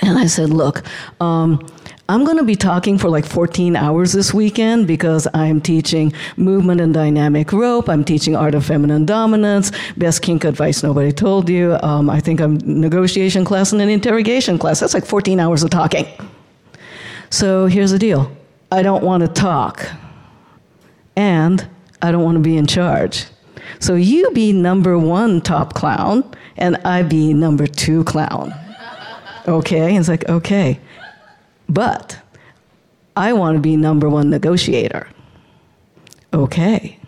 and 0.02 0.18
I 0.18 0.26
said, 0.26 0.50
look, 0.50 0.82
um, 1.20 1.66
I'm 2.08 2.24
going 2.24 2.38
to 2.38 2.44
be 2.44 2.56
talking 2.56 2.98
for 2.98 3.08
like 3.08 3.24
14 3.24 3.76
hours 3.76 4.12
this 4.12 4.34
weekend 4.34 4.86
because 4.86 5.28
I'm 5.32 5.60
teaching 5.60 6.12
movement 6.36 6.80
and 6.80 6.92
dynamic 6.92 7.52
rope. 7.52 7.88
I'm 7.88 8.04
teaching 8.04 8.34
art 8.34 8.54
of 8.54 8.64
feminine 8.64 9.06
dominance, 9.06 9.70
best 9.96 10.22
kink 10.22 10.44
advice 10.44 10.82
nobody 10.82 11.12
told 11.12 11.48
you. 11.48 11.78
Um, 11.82 12.08
I 12.10 12.18
think 12.18 12.40
I'm 12.40 12.58
negotiation 12.64 13.44
class 13.44 13.72
and 13.72 13.80
an 13.80 13.88
interrogation 13.88 14.58
class. 14.58 14.80
That's 14.80 14.94
like 14.94 15.04
14 15.04 15.38
hours 15.38 15.62
of 15.62 15.70
talking. 15.70 16.06
So 17.30 17.66
here's 17.66 17.92
the 17.92 17.98
deal 17.98 18.36
I 18.72 18.82
don't 18.82 19.02
want 19.02 19.22
to 19.22 19.28
talk, 19.28 19.88
and 21.16 21.66
I 22.02 22.12
don't 22.12 22.22
want 22.22 22.36
to 22.36 22.42
be 22.42 22.56
in 22.56 22.66
charge. 22.66 23.26
So 23.78 23.94
you 23.94 24.30
be 24.32 24.52
number 24.52 24.98
one 24.98 25.40
top 25.40 25.74
clown, 25.74 26.24
and 26.56 26.76
I 26.84 27.02
be 27.02 27.34
number 27.34 27.66
two 27.66 28.04
clown. 28.04 28.54
Okay? 29.48 29.90
And 29.90 29.98
it's 29.98 30.08
like, 30.08 30.28
okay. 30.28 30.78
But 31.68 32.18
I 33.16 33.32
want 33.32 33.56
to 33.56 33.60
be 33.60 33.76
number 33.76 34.08
one 34.08 34.30
negotiator. 34.30 35.08
Okay. 36.32 36.98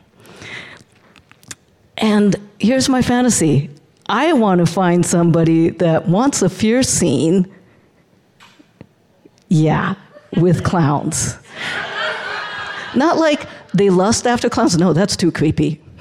And 1.99 2.37
here's 2.59 2.89
my 2.89 3.03
fantasy 3.03 3.71
I 4.07 4.33
want 4.33 4.59
to 4.59 4.67
find 4.67 5.07
somebody 5.07 5.71
that 5.71 6.09
wants 6.09 6.43
a 6.43 6.51
fierce 6.51 6.89
scene. 6.89 7.53
Yeah, 9.49 9.95
with 10.37 10.65
clowns. 10.65 11.37
Not 12.95 13.19
like 13.19 13.47
they 13.75 13.91
lust 13.91 14.27
after 14.27 14.49
clowns. 14.49 14.77
No, 14.77 14.93
that's 14.93 15.17
too 15.17 15.33
creepy. 15.33 15.81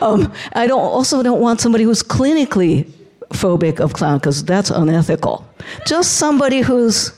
um, 0.00 0.32
I 0.54 0.66
don't, 0.66 0.80
also 0.80 1.22
don't 1.22 1.40
want 1.40 1.60
somebody 1.60 1.84
who's 1.84 2.02
clinically 2.02 2.90
phobic 3.30 3.80
of 3.80 3.92
clown 3.92 4.18
because 4.18 4.44
that's 4.44 4.70
unethical. 4.70 5.46
Just 5.86 6.16
somebody 6.16 6.60
who's 6.60 7.12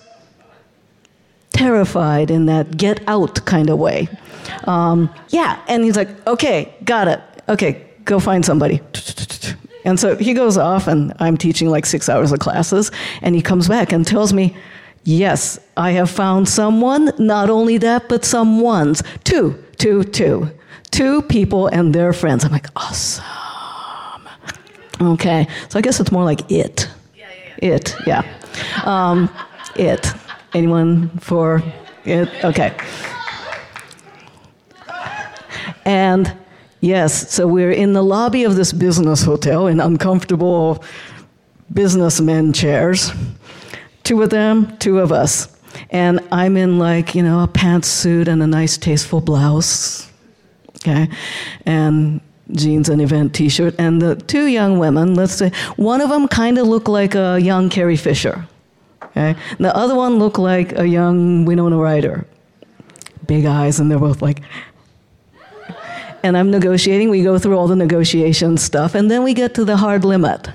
terrified 1.51 2.31
in 2.31 2.47
that 2.47 2.77
get 2.77 3.03
out 3.09 3.45
kind 3.45 3.71
of 3.71 3.79
way. 3.79 4.09
Um, 4.65 5.13
yeah, 5.29 5.63
and 5.69 5.85
he's 5.85 5.97
like, 5.97 6.27
okay, 6.27 6.75
got 6.85 7.09
it. 7.09 7.21
Okay, 7.49 7.87
go 8.05 8.19
find 8.19 8.45
somebody. 8.45 8.81
And 9.85 9.99
so 9.99 10.17
he 10.17 10.33
goes 10.33 10.57
off, 10.57 10.87
and 10.87 11.13
I'm 11.19 11.37
teaching 11.37 11.69
like 11.69 11.87
six 11.87 12.09
hours 12.09 12.33
of 12.33 12.39
classes, 12.39 12.91
and 13.21 13.35
he 13.35 13.43
comes 13.43 13.69
back 13.69 13.93
and 13.93 14.07
tells 14.07 14.33
me, 14.33 14.57
yes, 15.05 15.59
I 15.77 15.93
have 15.93 16.11
found 16.11 16.49
someone, 16.49 17.13
not 17.19 17.51
only 17.51 17.79
that, 17.79 18.09
but 18.09 18.25
some 18.25 18.61
ones. 18.61 19.03
Two, 19.25 19.63
two, 19.79 20.05
two. 20.05 20.51
Two 20.91 21.23
people 21.23 21.69
and 21.69 21.95
their 21.95 22.13
friends. 22.13 22.45
I'm 22.45 22.53
like, 22.53 22.67
awesome. 22.77 23.25
Okay, 25.01 25.49
so 25.69 25.79
I 25.79 25.83
guess 25.83 25.99
it's 25.99 26.13
more 26.13 26.25
like 26.25 26.51
it. 26.51 26.89
Yeah, 27.17 27.27
yeah, 27.31 27.55
yeah. 27.63 27.75
It, 27.75 27.95
yeah. 28.07 28.23
Um, 28.85 29.31
it. 29.75 30.13
Anyone 30.55 31.09
for 31.19 31.63
it? 32.05 32.29
Okay. 32.45 32.77
And 35.85 36.33
yes, 36.81 37.33
so 37.33 37.47
we're 37.47 37.73
in 37.73 37.95
the 37.95 38.03
lobby 38.03 38.45
of 38.45 38.55
this 38.55 38.73
business 38.73 39.23
hotel 39.23 39.67
in 39.67 39.81
uncomfortable 39.81 40.85
businessmen 41.73 42.53
chairs. 42.53 43.13
Two 44.05 44.23
of 44.23 44.31
them, 44.31 44.77
two 44.79 44.99
of 44.99 45.13
us. 45.13 45.49
And 45.91 46.21
I'm 46.31 46.57
in 46.57 46.79
like, 46.79 47.15
you 47.15 47.23
know, 47.23 47.43
a 47.43 47.49
pantsuit 47.49 48.29
and 48.29 48.43
a 48.43 48.47
nice 48.47 48.77
tasteful 48.77 49.21
blouse. 49.21 50.11
Okay. 50.77 51.09
And 51.65 52.21
jeans 52.51 52.89
and 52.89 53.01
event 53.01 53.35
t-shirt 53.35 53.75
and 53.79 54.03
the 54.03 54.17
two 54.17 54.47
young 54.47 54.79
women 54.79 55.15
let's 55.15 55.33
say 55.33 55.51
one 55.77 56.01
of 56.01 56.11
them 56.11 56.29
kind 56.29 56.59
of 56.59 56.67
looked 56.67 56.89
like 56.89 57.15
a 57.15 57.39
young 57.41 57.71
carrie 57.71 57.97
fisher 57.97 58.47
okay 59.03 59.35
and 59.51 59.65
the 59.65 59.75
other 59.77 59.95
one 59.95 60.19
looked 60.19 60.39
like 60.39 60.77
a 60.79 60.87
young 60.87 61.45
winona 61.45 61.77
ryder 61.77 62.27
big 63.27 63.47
eyes 63.47 63.81
and 63.81 63.91
they're 63.91 63.99
both 63.99 64.21
like 64.21 64.43
and 66.23 66.37
i'm 66.37 66.51
negotiating 66.51 67.09
we 67.09 67.23
go 67.23 67.39
through 67.39 67.57
all 67.57 67.69
the 67.69 67.77
negotiation 67.77 68.59
stuff 68.59 68.95
and 68.95 69.11
then 69.11 69.23
we 69.23 69.33
get 69.33 69.55
to 69.55 69.65
the 69.65 69.77
hard 69.77 70.05
limit 70.05 70.51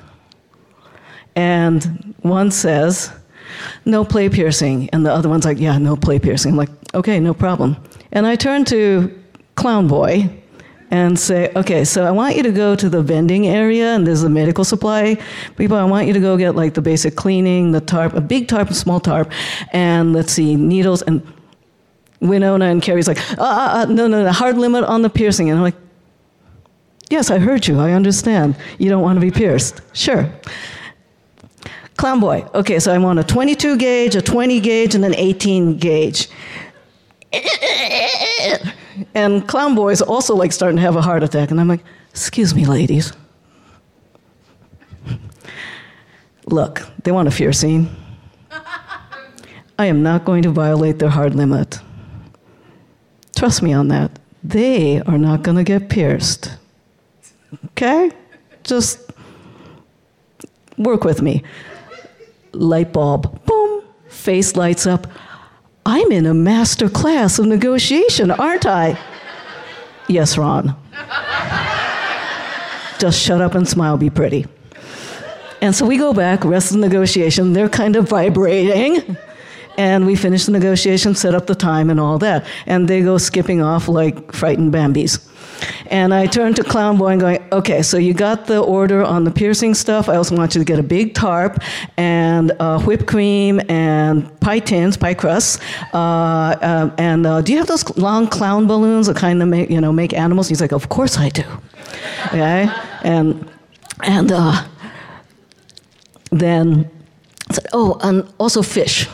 and 1.36 2.14
one 2.22 2.52
says 2.52 3.12
no 3.86 4.04
play 4.04 4.30
piercing 4.30 4.90
and 4.92 5.06
the 5.06 5.12
other 5.12 5.30
one's 5.30 5.46
like 5.46 5.60
yeah 5.60 5.78
no 5.78 5.96
play 5.96 6.20
piercing 6.20 6.52
i'm 6.52 6.58
like 6.58 6.70
okay 6.94 7.20
no 7.20 7.34
problem 7.34 7.76
and 8.12 8.26
i 8.26 8.36
turn 8.36 8.66
to 8.66 9.14
clown 9.56 9.88
boy 9.88 10.30
and 10.90 11.20
say, 11.20 11.52
okay, 11.56 11.84
so 11.84 12.06
I 12.06 12.12
want 12.12 12.38
you 12.38 12.44
to 12.44 12.52
go 12.52 12.76
to 12.76 12.90
the 12.90 13.02
vending 13.02 13.48
area, 13.48 13.94
and 13.94 14.08
there's 14.08 14.24
a 14.24 14.30
medical 14.30 14.64
supply 14.64 15.18
people. 15.58 15.76
I 15.76 15.84
want 15.84 16.08
you 16.08 16.14
to 16.14 16.20
go 16.20 16.38
get 16.38 16.56
like 16.56 16.76
the 16.76 16.82
basic 16.82 17.16
cleaning, 17.16 17.72
the 17.72 17.82
tarp, 17.82 18.14
a 18.14 18.22
big 18.22 18.48
tarp, 18.48 18.70
a 18.70 18.74
small 18.74 19.00
tarp, 19.00 19.32
and 19.74 20.14
let's 20.14 20.32
see, 20.32 20.56
needles. 20.56 21.02
And 21.02 21.22
Winona 22.22 22.66
and 22.66 22.82
Carrie's 22.82 23.08
like, 23.08 23.20
uh, 23.38 23.44
uh, 23.44 23.86
no, 23.90 24.08
no, 24.08 24.24
no, 24.24 24.32
hard 24.32 24.58
limit 24.58 24.86
on 24.86 25.02
the 25.02 25.10
piercing. 25.10 25.50
And 25.50 25.58
I'm 25.58 25.64
like, 25.64 25.76
yes, 27.10 27.30
I 27.30 27.38
heard 27.38 27.68
you. 27.68 27.80
I 27.80 27.92
understand. 27.92 28.56
You 28.78 28.90
don't 28.90 29.02
want 29.02 29.18
to 29.18 29.22
be 29.22 29.32
pierced. 29.32 29.82
Sure. 29.94 30.32
Clown 31.98 32.20
boy. 32.20 32.46
Okay, 32.54 32.80
so 32.80 32.94
I'm 32.94 33.06
on 33.06 33.18
a 33.18 33.24
22 33.24 33.78
gauge, 33.78 34.16
a 34.16 34.22
20 34.22 34.60
gauge, 34.60 34.96
and 34.96 35.04
an 35.04 35.16
18 35.16 35.78
gauge. 35.78 36.30
And 39.14 39.48
Clown 39.48 39.76
Boy 39.76 39.90
is 39.90 40.02
also 40.02 40.36
like 40.36 40.52
starting 40.52 40.78
to 40.78 40.82
have 40.82 40.96
a 40.96 41.02
heart 41.02 41.24
attack. 41.24 41.52
And 41.52 41.60
I'm 41.60 41.68
like, 41.68 41.84
excuse 42.12 42.56
me, 42.56 42.66
ladies. 42.66 43.14
Look, 46.46 46.82
they 47.04 47.12
want 47.12 47.28
a 47.28 47.32
fear 47.32 47.52
scene. 47.52 47.90
I 49.80 49.86
am 49.86 50.02
not 50.02 50.26
going 50.26 50.44
to 50.44 50.50
violate 50.50 51.00
their 51.00 51.10
hard 51.10 51.36
limit. 51.36 51.80
Trust 53.36 53.62
me 53.62 53.74
on 53.74 53.90
that. 53.90 54.18
They 54.44 55.02
are 55.02 55.18
not 55.18 55.44
going 55.44 55.58
to 55.58 55.64
get 55.64 55.90
pierced. 55.90 56.58
Okay? 57.72 58.12
Just 58.64 59.12
work 60.78 61.04
with 61.04 61.22
me. 61.22 61.44
Light 62.58 62.92
bulb, 62.92 63.46
boom, 63.46 63.84
face 64.08 64.56
lights 64.56 64.88
up. 64.88 65.08
I'm 65.86 66.12
in 66.12 66.26
a 66.26 66.34
master 66.34 66.90
class 66.90 67.40
of 67.40 67.46
negotiation, 67.46 68.32
aren't 68.32 68.66
I? 68.66 69.00
yes, 70.08 70.38
Ron. 70.38 70.76
Just 73.00 73.22
shut 73.22 73.42
up 73.42 73.54
and 73.54 73.68
smile, 73.68 73.98
be 73.98 74.10
pretty. 74.10 74.48
And 75.62 75.76
so 75.76 75.86
we 75.86 75.98
go 75.98 76.14
back, 76.14 76.44
rest 76.44 76.72
of 76.72 76.80
the 76.80 76.88
negotiation, 76.88 77.54
they're 77.54 77.70
kind 77.70 77.96
of 77.96 78.10
vibrating. 78.10 79.18
And 79.78 80.08
we 80.08 80.16
finish 80.16 80.46
the 80.46 80.52
negotiation, 80.52 81.14
set 81.14 81.36
up 81.36 81.46
the 81.46 81.54
time, 81.54 81.92
and 81.92 82.00
all 82.00 82.18
that. 82.18 82.48
And 82.66 82.88
they 82.88 83.02
go 83.02 83.20
skipping 83.20 83.62
off 83.62 83.88
like 83.88 84.34
frightened 84.34 84.74
Bambies. 84.74 85.27
And 85.90 86.14
I 86.14 86.26
turned 86.28 86.56
to 86.58 86.64
Clown 86.64 86.98
Boy 86.98 87.10
and 87.10 87.22
going, 87.22 87.40
okay, 87.52 87.82
so 87.82 87.98
you 87.98 88.14
got 88.14 88.46
the 88.46 88.60
order 88.60 89.04
on 89.04 89.24
the 89.24 89.32
piercing 89.32 89.74
stuff. 89.74 90.10
I 90.10 90.16
also 90.16 90.36
want 90.36 90.56
you 90.56 90.60
to 90.60 90.66
get 90.66 90.80
a 90.80 90.84
big 90.84 91.14
tarp 91.14 91.62
and 91.98 92.52
uh, 92.60 92.80
whipped 92.82 93.08
cream 93.08 93.62
and 93.70 94.40
pie 94.40 94.60
tins, 94.60 94.98
pie 94.98 95.14
crusts. 95.14 95.60
Uh, 95.94 95.98
uh, 95.98 96.96
and 96.98 97.26
uh, 97.26 97.42
do 97.42 97.52
you 97.52 97.58
have 97.58 97.68
those 97.68 97.98
long 97.98 98.28
clown 98.28 98.68
balloons 98.68 99.08
that 99.08 99.16
kind 99.16 99.42
of 99.42 99.48
make, 99.48 99.70
you 99.70 99.82
know, 99.82 99.92
make 99.92 100.14
animals? 100.14 100.50
He's 100.50 100.62
like, 100.62 100.74
of 100.74 100.90
course 100.90 101.18
I 101.18 101.30
do. 101.30 101.44
Okay? 102.28 102.70
And, 103.04 103.50
and 104.04 104.32
uh, 104.32 104.66
then 106.32 106.90
I 107.50 107.54
said, 107.54 107.68
oh, 107.74 107.98
and 108.02 108.32
also 108.38 108.62
fish. 108.62 109.08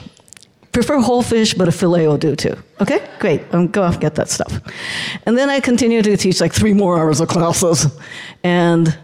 Prefer 0.74 1.00
whole 1.00 1.22
fish, 1.22 1.54
but 1.54 1.68
a 1.68 1.72
fillet 1.72 2.08
will 2.08 2.18
do 2.18 2.36
too. 2.36 2.58
Okay, 2.82 3.08
great. 3.20 3.42
Um, 3.54 3.68
go 3.68 3.84
off 3.84 3.94
and 3.94 4.02
get 4.02 4.16
that 4.16 4.30
stuff. 4.30 4.60
And 5.26 5.38
then 5.38 5.50
I 5.50 5.60
continued 5.60 6.06
to 6.06 6.18
teach 6.18 6.42
like 6.42 6.52
three 6.52 6.74
more 6.74 7.00
hours 7.00 7.22
of 7.22 7.30
classes. 7.30 7.88
And 8.44 8.98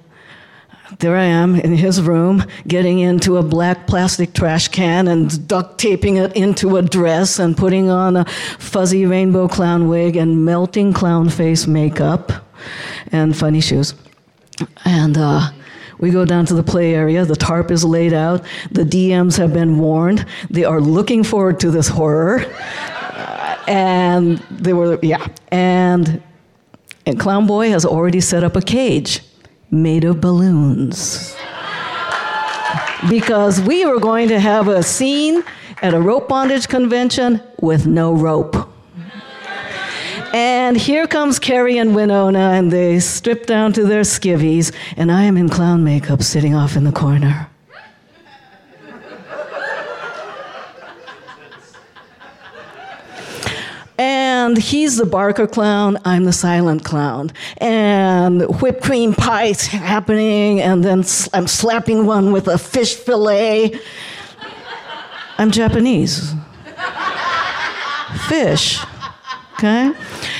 there 0.97 1.15
I 1.15 1.25
am 1.25 1.55
in 1.55 1.75
his 1.75 2.01
room, 2.01 2.43
getting 2.67 2.99
into 2.99 3.37
a 3.37 3.43
black 3.43 3.87
plastic 3.87 4.33
trash 4.33 4.67
can 4.67 5.07
and 5.07 5.47
duct 5.47 5.77
taping 5.77 6.17
it 6.17 6.35
into 6.35 6.77
a 6.77 6.81
dress 6.81 7.39
and 7.39 7.55
putting 7.55 7.89
on 7.89 8.17
a 8.17 8.25
fuzzy 8.57 9.05
rainbow 9.05 9.47
clown 9.47 9.87
wig 9.87 10.17
and 10.17 10.43
melting 10.43 10.91
clown 10.91 11.29
face 11.29 11.67
makeup 11.67 12.31
and 13.11 13.37
funny 13.37 13.61
shoes. 13.61 13.93
And 14.83 15.17
uh, 15.17 15.51
we 15.99 16.11
go 16.11 16.25
down 16.25 16.45
to 16.47 16.53
the 16.53 16.63
play 16.63 16.95
area. 16.95 17.25
The 17.25 17.35
tarp 17.35 17.71
is 17.71 17.83
laid 17.83 18.13
out. 18.13 18.43
The 18.71 18.83
DMs 18.83 19.37
have 19.37 19.53
been 19.53 19.77
warned. 19.77 20.25
They 20.49 20.63
are 20.63 20.79
looking 20.79 21.23
forward 21.23 21.59
to 21.61 21.71
this 21.71 21.87
horror. 21.87 22.39
Uh, 22.39 23.63
and 23.67 24.37
they 24.49 24.73
were, 24.73 24.97
yeah. 25.01 25.27
And, 25.49 26.23
and 27.05 27.19
Clown 27.19 27.47
Boy 27.47 27.69
has 27.69 27.85
already 27.85 28.21
set 28.21 28.43
up 28.43 28.55
a 28.55 28.61
cage 28.61 29.21
made 29.71 30.05
of 30.05 30.21
balloons. 30.21 31.35
because 33.09 33.61
we 33.61 33.85
were 33.85 33.99
going 33.99 34.29
to 34.29 34.39
have 34.39 34.67
a 34.67 34.83
scene 34.83 35.43
at 35.81 35.93
a 35.93 36.01
rope 36.01 36.27
bondage 36.27 36.67
convention 36.67 37.41
with 37.61 37.87
no 37.87 38.13
rope. 38.13 38.68
And 40.31 40.77
here 40.77 41.07
comes 41.07 41.39
Carrie 41.39 41.77
and 41.77 41.95
Winona, 41.95 42.51
and 42.51 42.71
they 42.71 42.99
strip 42.99 43.47
down 43.47 43.73
to 43.73 43.83
their 43.83 44.01
skivvies, 44.01 44.71
and 44.95 45.11
I 45.11 45.23
am 45.23 45.37
in 45.37 45.49
clown 45.49 45.83
makeup 45.83 46.21
sitting 46.21 46.53
off 46.53 46.75
in 46.75 46.83
the 46.83 46.91
corner. 46.91 47.47
And 53.97 54.57
he's 54.57 54.95
the 54.95 55.05
Barker 55.05 55.47
clown, 55.47 55.97
I'm 56.05 56.23
the 56.23 56.31
silent 56.31 56.85
clown. 56.85 57.31
And 57.57 58.41
whipped 58.61 58.83
cream 58.83 59.13
pie's 59.13 59.65
happening, 59.65 60.61
and 60.61 60.85
then 60.85 61.03
I'm 61.33 61.47
slapping 61.47 62.05
one 62.05 62.31
with 62.31 62.47
a 62.47 62.57
fish 62.57 62.95
fillet. 62.95 63.77
I'm 65.37 65.51
Japanese. 65.51 66.33
Fish. 68.27 68.79
Okay? 69.55 69.91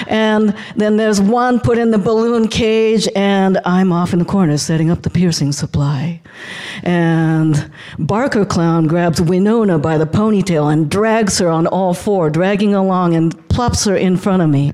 And 0.07 0.55
then 0.75 0.97
there's 0.97 1.19
one 1.21 1.59
put 1.59 1.77
in 1.77 1.91
the 1.91 1.97
balloon 1.97 2.47
cage, 2.47 3.07
and 3.15 3.59
I'm 3.65 3.91
off 3.91 4.13
in 4.13 4.19
the 4.19 4.25
corner 4.25 4.57
setting 4.57 4.89
up 4.89 5.01
the 5.01 5.09
piercing 5.09 5.51
supply. 5.51 6.21
And 6.83 7.71
Barker 7.97 8.45
Clown 8.45 8.87
grabs 8.87 9.21
Winona 9.21 9.79
by 9.79 9.97
the 9.97 10.05
ponytail 10.07 10.71
and 10.71 10.89
drags 10.89 11.39
her 11.39 11.49
on 11.49 11.67
all 11.67 11.93
four, 11.93 12.29
dragging 12.29 12.73
along 12.73 13.15
and 13.15 13.49
plops 13.49 13.85
her 13.85 13.95
in 13.95 14.17
front 14.17 14.41
of 14.41 14.49
me. 14.49 14.73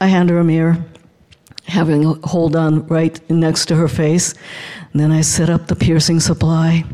I 0.00 0.08
hand 0.08 0.28
her 0.30 0.38
a 0.38 0.44
mirror, 0.44 0.84
having 1.66 2.04
a 2.04 2.26
hold 2.26 2.56
on 2.56 2.86
right 2.88 3.18
next 3.30 3.66
to 3.66 3.76
her 3.76 3.88
face. 3.88 4.34
And 4.92 5.00
then 5.00 5.10
I 5.10 5.22
set 5.22 5.48
up 5.48 5.66
the 5.66 5.76
piercing 5.76 6.20
supply, 6.20 6.84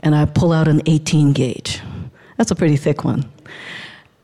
and 0.00 0.14
I 0.14 0.24
pull 0.24 0.52
out 0.52 0.68
an 0.68 0.82
18 0.86 1.32
gauge. 1.32 1.80
That's 2.36 2.50
a 2.50 2.54
pretty 2.54 2.76
thick 2.76 3.04
one. 3.04 3.30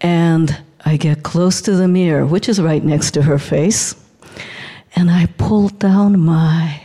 And 0.00 0.62
I 0.84 0.96
get 0.96 1.22
close 1.22 1.62
to 1.62 1.72
the 1.72 1.88
mirror, 1.88 2.26
which 2.26 2.48
is 2.48 2.60
right 2.60 2.84
next 2.84 3.12
to 3.12 3.22
her 3.22 3.38
face, 3.38 3.94
and 4.94 5.10
I 5.10 5.26
pull 5.38 5.68
down 5.68 6.18
my 6.18 6.82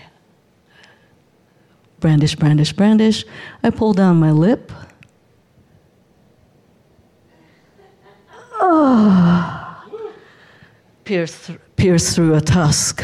brandish, 2.00 2.36
brandish, 2.36 2.74
brandish. 2.74 3.26
I 3.63 3.70
pull 3.70 3.94
down 3.94 4.20
my 4.20 4.32
lip. 4.32 4.72
Oh. 8.60 9.63
Pierce, 11.04 11.52
pierce 11.76 12.16
through 12.16 12.36
a 12.36 12.42
tusk. 12.42 13.04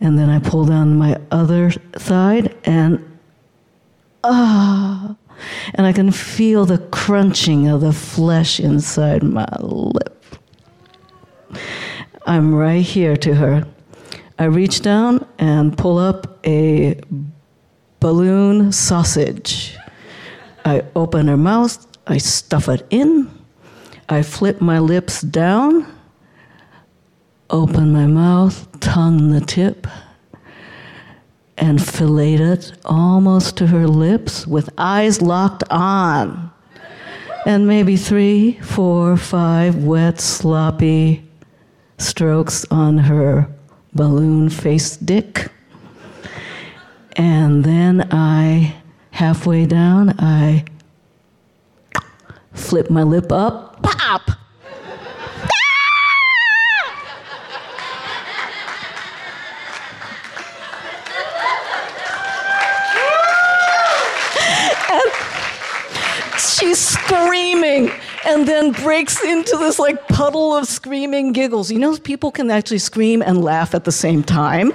And 0.00 0.18
then 0.18 0.28
I 0.28 0.38
pull 0.38 0.64
down 0.64 0.96
my 0.96 1.18
other 1.30 1.72
side 1.96 2.56
and 2.64 3.18
ah. 4.22 5.08
Oh 5.10 5.23
and 5.74 5.86
I 5.86 5.92
can 5.92 6.10
feel 6.10 6.64
the 6.64 6.78
crunching 6.78 7.68
of 7.68 7.80
the 7.80 7.92
flesh 7.92 8.60
inside 8.60 9.22
my 9.22 9.48
lip. 9.60 10.36
I'm 12.26 12.54
right 12.54 12.82
here 12.82 13.16
to 13.16 13.34
her. 13.34 13.66
I 14.38 14.44
reach 14.44 14.80
down 14.80 15.26
and 15.38 15.76
pull 15.76 15.98
up 15.98 16.38
a 16.46 17.00
balloon 18.00 18.72
sausage. 18.72 19.76
I 20.64 20.82
open 20.96 21.28
her 21.28 21.36
mouth, 21.36 21.86
I 22.06 22.18
stuff 22.18 22.68
it 22.68 22.86
in, 22.90 23.30
I 24.08 24.22
flip 24.22 24.60
my 24.60 24.78
lips 24.78 25.20
down, 25.20 25.86
open 27.50 27.92
my 27.92 28.06
mouth, 28.06 28.68
tongue 28.80 29.30
the 29.30 29.40
tip 29.40 29.86
and 31.64 31.82
fellated 31.82 32.76
almost 32.84 33.56
to 33.56 33.66
her 33.66 33.88
lips 33.88 34.46
with 34.46 34.68
eyes 34.76 35.22
locked 35.22 35.64
on. 35.70 36.52
And 37.46 37.66
maybe 37.66 37.96
three, 37.96 38.58
four, 38.60 39.16
five 39.16 39.82
wet, 39.82 40.20
sloppy 40.20 41.24
strokes 41.96 42.66
on 42.70 42.98
her 42.98 43.48
balloon 43.94 44.50
faced 44.50 45.06
dick. 45.06 45.50
And 47.16 47.64
then 47.64 48.08
I, 48.10 48.76
halfway 49.12 49.64
down, 49.64 50.10
I 50.18 50.66
flip 52.52 52.90
my 52.90 53.04
lip 53.04 53.32
up, 53.32 53.82
pop! 53.82 54.32
She's 66.64 66.78
screaming 66.78 67.90
and 68.26 68.48
then 68.48 68.72
breaks 68.72 69.22
into 69.22 69.56
this 69.58 69.78
like 69.78 70.08
puddle 70.08 70.54
of 70.54 70.66
screaming 70.66 71.32
giggles. 71.32 71.70
You 71.70 71.78
know, 71.78 71.96
people 71.98 72.30
can 72.32 72.50
actually 72.50 72.78
scream 72.78 73.22
and 73.22 73.42
laugh 73.42 73.74
at 73.74 73.84
the 73.84 73.92
same 73.92 74.22
time. 74.22 74.72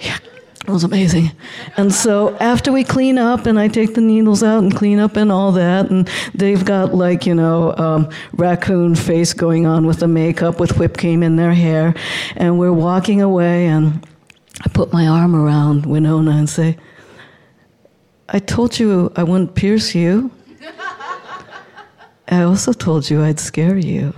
Yeah, 0.00 0.18
it 0.66 0.70
was 0.70 0.84
amazing. 0.84 1.32
And 1.76 1.92
so 1.92 2.36
after 2.36 2.72
we 2.72 2.82
clean 2.82 3.18
up 3.18 3.46
and 3.46 3.58
I 3.58 3.68
take 3.68 3.94
the 3.94 4.00
needles 4.00 4.42
out 4.42 4.62
and 4.62 4.74
clean 4.74 4.98
up 4.98 5.16
and 5.16 5.30
all 5.30 5.52
that, 5.52 5.90
and 5.90 6.08
they've 6.34 6.64
got 6.64 6.94
like, 6.94 7.26
you 7.26 7.34
know, 7.34 7.76
um, 7.76 8.10
raccoon 8.32 8.94
face 8.94 9.32
going 9.34 9.66
on 9.66 9.86
with 9.86 10.00
the 10.00 10.08
makeup 10.08 10.58
with 10.60 10.78
whipped 10.78 10.98
cream 10.98 11.22
in 11.22 11.36
their 11.36 11.52
hair, 11.52 11.94
and 12.36 12.58
we're 12.58 12.72
walking 12.72 13.20
away 13.20 13.66
and 13.66 14.06
I 14.64 14.70
put 14.70 14.92
my 14.92 15.06
arm 15.06 15.36
around 15.36 15.84
Winona 15.84 16.30
and 16.30 16.48
say, 16.48 16.78
I 18.28 18.38
told 18.38 18.78
you 18.78 19.12
I 19.14 19.22
wouldn't 19.22 19.54
pierce 19.54 19.94
you. 19.94 20.30
I 22.28 22.42
also 22.42 22.72
told 22.72 23.08
you 23.08 23.22
I'd 23.22 23.38
scare 23.38 23.76
you. 23.76 24.12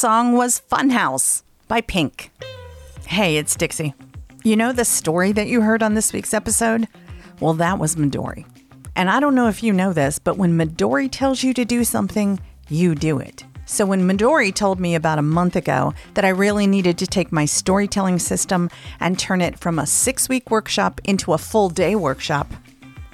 Song 0.00 0.32
was 0.32 0.62
Funhouse 0.72 1.42
by 1.68 1.82
Pink. 1.82 2.30
Hey, 3.06 3.36
it's 3.36 3.54
Dixie. 3.54 3.92
You 4.42 4.56
know 4.56 4.72
the 4.72 4.86
story 4.86 5.30
that 5.32 5.46
you 5.46 5.60
heard 5.60 5.82
on 5.82 5.92
this 5.92 6.14
week's 6.14 6.32
episode? 6.32 6.88
Well, 7.38 7.52
that 7.52 7.78
was 7.78 7.96
Midori. 7.96 8.46
And 8.96 9.10
I 9.10 9.20
don't 9.20 9.34
know 9.34 9.48
if 9.48 9.62
you 9.62 9.74
know 9.74 9.92
this, 9.92 10.18
but 10.18 10.38
when 10.38 10.56
Midori 10.56 11.10
tells 11.12 11.42
you 11.42 11.52
to 11.52 11.66
do 11.66 11.84
something, 11.84 12.40
you 12.70 12.94
do 12.94 13.18
it. 13.18 13.44
So 13.66 13.84
when 13.84 14.08
Midori 14.08 14.54
told 14.54 14.80
me 14.80 14.94
about 14.94 15.18
a 15.18 15.22
month 15.22 15.54
ago 15.54 15.92
that 16.14 16.24
I 16.24 16.30
really 16.30 16.66
needed 16.66 16.96
to 16.96 17.06
take 17.06 17.30
my 17.30 17.44
storytelling 17.44 18.20
system 18.20 18.70
and 19.00 19.18
turn 19.18 19.42
it 19.42 19.58
from 19.58 19.78
a 19.78 19.86
six 19.86 20.30
week 20.30 20.50
workshop 20.50 21.02
into 21.04 21.34
a 21.34 21.38
full 21.38 21.68
day 21.68 21.94
workshop, 21.94 22.50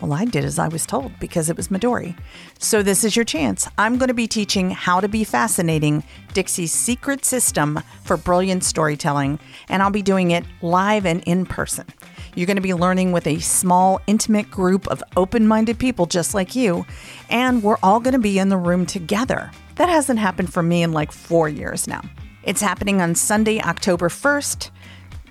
well, 0.00 0.12
I 0.12 0.26
did 0.26 0.44
as 0.44 0.58
I 0.58 0.68
was 0.68 0.84
told 0.84 1.18
because 1.18 1.48
it 1.48 1.56
was 1.56 1.68
Midori. 1.68 2.18
So 2.58 2.82
this 2.82 3.02
is 3.02 3.16
your 3.16 3.24
chance. 3.24 3.68
I'm 3.78 3.96
going 3.96 4.08
to 4.08 4.14
be 4.14 4.26
teaching 4.26 4.70
how 4.70 5.00
to 5.00 5.08
be 5.08 5.24
fascinating, 5.24 6.04
Dixie's 6.34 6.72
secret 6.72 7.24
system 7.24 7.80
for 8.04 8.16
brilliant 8.16 8.62
storytelling, 8.62 9.38
and 9.68 9.82
I'll 9.82 9.90
be 9.90 10.02
doing 10.02 10.32
it 10.32 10.44
live 10.60 11.06
and 11.06 11.22
in 11.24 11.46
person. 11.46 11.86
You're 12.34 12.46
going 12.46 12.56
to 12.56 12.62
be 12.62 12.74
learning 12.74 13.12
with 13.12 13.26
a 13.26 13.38
small, 13.40 14.00
intimate 14.06 14.50
group 14.50 14.86
of 14.88 15.02
open 15.16 15.46
minded 15.48 15.78
people 15.78 16.04
just 16.04 16.34
like 16.34 16.54
you, 16.54 16.84
and 17.30 17.62
we're 17.62 17.78
all 17.82 17.98
going 17.98 18.12
to 18.12 18.18
be 18.18 18.38
in 18.38 18.50
the 18.50 18.58
room 18.58 18.84
together. 18.84 19.50
That 19.76 19.88
hasn't 19.88 20.18
happened 20.18 20.52
for 20.52 20.62
me 20.62 20.82
in 20.82 20.92
like 20.92 21.12
four 21.12 21.48
years 21.48 21.88
now. 21.88 22.02
It's 22.42 22.60
happening 22.60 23.00
on 23.00 23.14
Sunday, 23.14 23.60
October 23.60 24.08
1st. 24.08 24.70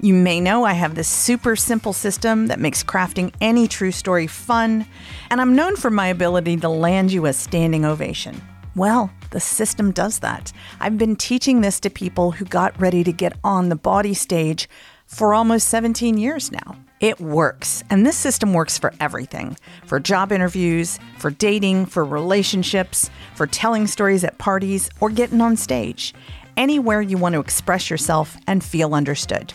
You 0.05 0.13
may 0.13 0.39
know 0.39 0.65
I 0.65 0.73
have 0.73 0.93
this 0.93 1.07
super 1.07 1.55
simple 1.55 1.91
system 1.91 2.45
that 2.45 2.59
makes 2.59 2.83
crafting 2.83 3.33
any 3.41 3.67
true 3.67 3.91
story 3.91 4.27
fun, 4.27 4.85
and 5.31 5.41
I'm 5.41 5.55
known 5.55 5.75
for 5.75 5.89
my 5.89 6.05
ability 6.09 6.57
to 6.57 6.69
land 6.69 7.11
you 7.11 7.25
a 7.25 7.33
standing 7.33 7.85
ovation. 7.85 8.39
Well, 8.75 9.11
the 9.31 9.39
system 9.39 9.91
does 9.91 10.19
that. 10.19 10.53
I've 10.79 10.99
been 10.99 11.15
teaching 11.15 11.61
this 11.61 11.79
to 11.79 11.89
people 11.89 12.29
who 12.29 12.45
got 12.45 12.79
ready 12.79 13.03
to 13.03 13.11
get 13.11 13.33
on 13.43 13.69
the 13.69 13.75
body 13.75 14.13
stage 14.13 14.69
for 15.07 15.33
almost 15.33 15.69
17 15.69 16.19
years 16.19 16.51
now. 16.51 16.75
It 16.99 17.19
works, 17.19 17.83
and 17.89 18.05
this 18.05 18.15
system 18.15 18.53
works 18.53 18.77
for 18.77 18.93
everything 18.99 19.57
for 19.87 19.99
job 19.99 20.31
interviews, 20.31 20.99
for 21.17 21.31
dating, 21.31 21.87
for 21.87 22.05
relationships, 22.05 23.09
for 23.33 23.47
telling 23.47 23.87
stories 23.87 24.23
at 24.23 24.37
parties, 24.37 24.87
or 24.99 25.09
getting 25.09 25.41
on 25.41 25.57
stage. 25.57 26.13
Anywhere 26.57 27.01
you 27.01 27.17
want 27.17 27.33
to 27.33 27.39
express 27.39 27.89
yourself 27.89 28.37
and 28.45 28.63
feel 28.63 28.93
understood. 28.93 29.51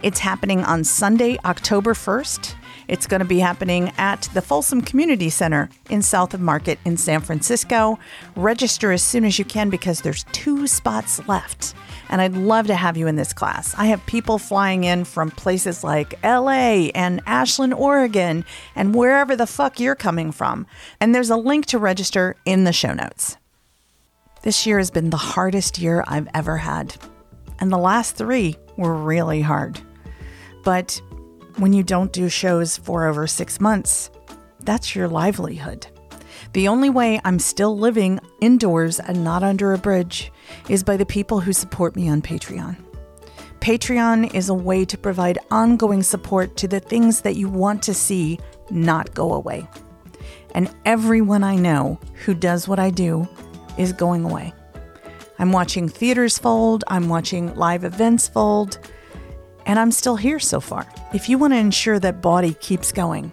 It's 0.00 0.20
happening 0.20 0.62
on 0.62 0.84
Sunday, 0.84 1.38
October 1.44 1.92
1st. 1.92 2.54
It's 2.86 3.08
going 3.08 3.18
to 3.18 3.26
be 3.26 3.40
happening 3.40 3.92
at 3.98 4.28
the 4.32 4.40
Folsom 4.40 4.80
Community 4.80 5.28
Center 5.28 5.68
in 5.90 6.02
South 6.02 6.34
of 6.34 6.40
Market 6.40 6.78
in 6.84 6.96
San 6.96 7.20
Francisco. 7.20 7.98
Register 8.36 8.92
as 8.92 9.02
soon 9.02 9.24
as 9.24 9.40
you 9.40 9.44
can 9.44 9.70
because 9.70 10.02
there's 10.02 10.22
two 10.30 10.68
spots 10.68 11.26
left. 11.26 11.74
And 12.10 12.20
I'd 12.20 12.34
love 12.34 12.68
to 12.68 12.76
have 12.76 12.96
you 12.96 13.08
in 13.08 13.16
this 13.16 13.32
class. 13.32 13.74
I 13.76 13.86
have 13.86 14.06
people 14.06 14.38
flying 14.38 14.84
in 14.84 15.04
from 15.04 15.32
places 15.32 15.82
like 15.82 16.22
LA 16.22 16.90
and 16.94 17.20
Ashland, 17.26 17.74
Oregon, 17.74 18.44
and 18.76 18.94
wherever 18.94 19.34
the 19.34 19.48
fuck 19.48 19.80
you're 19.80 19.96
coming 19.96 20.30
from. 20.30 20.64
And 21.00 21.12
there's 21.12 21.30
a 21.30 21.36
link 21.36 21.66
to 21.66 21.78
register 21.78 22.36
in 22.44 22.62
the 22.62 22.72
show 22.72 22.94
notes. 22.94 23.36
This 24.42 24.64
year 24.64 24.78
has 24.78 24.92
been 24.92 25.10
the 25.10 25.16
hardest 25.16 25.76
year 25.76 26.04
I've 26.06 26.28
ever 26.32 26.58
had. 26.58 26.94
And 27.58 27.72
the 27.72 27.78
last 27.78 28.14
three 28.14 28.56
were 28.76 28.94
really 28.94 29.40
hard. 29.40 29.80
But 30.68 31.00
when 31.56 31.72
you 31.72 31.82
don't 31.82 32.12
do 32.12 32.28
shows 32.28 32.76
for 32.76 33.06
over 33.06 33.26
six 33.26 33.58
months, 33.58 34.10
that's 34.60 34.94
your 34.94 35.08
livelihood. 35.08 35.86
The 36.52 36.68
only 36.68 36.90
way 36.90 37.18
I'm 37.24 37.38
still 37.38 37.78
living 37.78 38.20
indoors 38.42 39.00
and 39.00 39.24
not 39.24 39.42
under 39.42 39.72
a 39.72 39.78
bridge 39.78 40.30
is 40.68 40.82
by 40.82 40.98
the 40.98 41.06
people 41.06 41.40
who 41.40 41.54
support 41.54 41.96
me 41.96 42.10
on 42.10 42.20
Patreon. 42.20 42.76
Patreon 43.60 44.34
is 44.34 44.50
a 44.50 44.54
way 44.54 44.84
to 44.84 44.98
provide 44.98 45.38
ongoing 45.50 46.02
support 46.02 46.58
to 46.58 46.68
the 46.68 46.80
things 46.80 47.22
that 47.22 47.36
you 47.36 47.48
want 47.48 47.82
to 47.84 47.94
see 47.94 48.38
not 48.68 49.14
go 49.14 49.32
away. 49.32 49.66
And 50.54 50.70
everyone 50.84 51.44
I 51.44 51.56
know 51.56 51.98
who 52.26 52.34
does 52.34 52.68
what 52.68 52.78
I 52.78 52.90
do 52.90 53.26
is 53.78 53.94
going 53.94 54.22
away. 54.22 54.52
I'm 55.38 55.50
watching 55.50 55.88
theaters 55.88 56.36
fold, 56.36 56.84
I'm 56.88 57.08
watching 57.08 57.54
live 57.54 57.84
events 57.84 58.28
fold, 58.28 58.78
and 59.68 59.78
I'm 59.78 59.92
still 59.92 60.16
here 60.16 60.40
so 60.40 60.58
far. 60.58 60.86
If 61.14 61.28
you 61.28 61.38
want 61.38 61.52
to 61.52 61.58
ensure 61.58 62.00
that 62.00 62.20
body 62.20 62.54
keeps 62.54 62.90
going, 62.90 63.32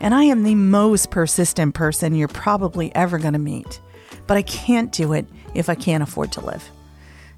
and 0.00 0.14
I 0.14 0.24
am 0.24 0.42
the 0.42 0.54
most 0.54 1.10
persistent 1.10 1.74
person 1.74 2.14
you're 2.14 2.28
probably 2.28 2.94
ever 2.94 3.18
going 3.18 3.32
to 3.32 3.38
meet, 3.38 3.80
but 4.26 4.36
I 4.36 4.42
can't 4.42 4.92
do 4.92 5.14
it 5.14 5.26
if 5.54 5.70
I 5.70 5.74
can't 5.74 6.02
afford 6.02 6.32
to 6.32 6.44
live. 6.44 6.68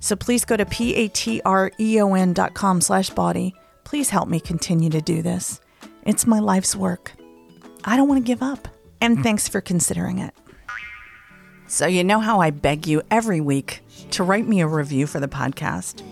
So 0.00 0.16
please 0.16 0.44
go 0.44 0.56
to 0.56 0.64
p-a-t-r-e-o-n 0.64 2.32
dot 2.32 2.54
com 2.54 2.80
slash 2.80 3.10
body. 3.10 3.54
Please 3.84 4.10
help 4.10 4.28
me 4.28 4.40
continue 4.40 4.90
to 4.90 5.00
do 5.00 5.22
this. 5.22 5.60
It's 6.02 6.26
my 6.26 6.38
life's 6.40 6.74
work. 6.74 7.12
I 7.84 7.96
don't 7.96 8.08
want 8.08 8.24
to 8.24 8.26
give 8.26 8.42
up. 8.42 8.66
And 9.00 9.18
hmm. 9.18 9.22
thanks 9.22 9.46
for 9.46 9.60
considering 9.60 10.18
it. 10.18 10.34
So, 11.66 11.86
you 11.86 12.02
know 12.02 12.18
how 12.18 12.40
I 12.40 12.50
beg 12.50 12.86
you 12.86 13.02
every 13.10 13.42
week 13.42 13.82
to 14.12 14.24
write 14.24 14.48
me 14.48 14.62
a 14.62 14.66
review 14.66 15.06
for 15.06 15.20
the 15.20 15.28
podcast? 15.28 16.02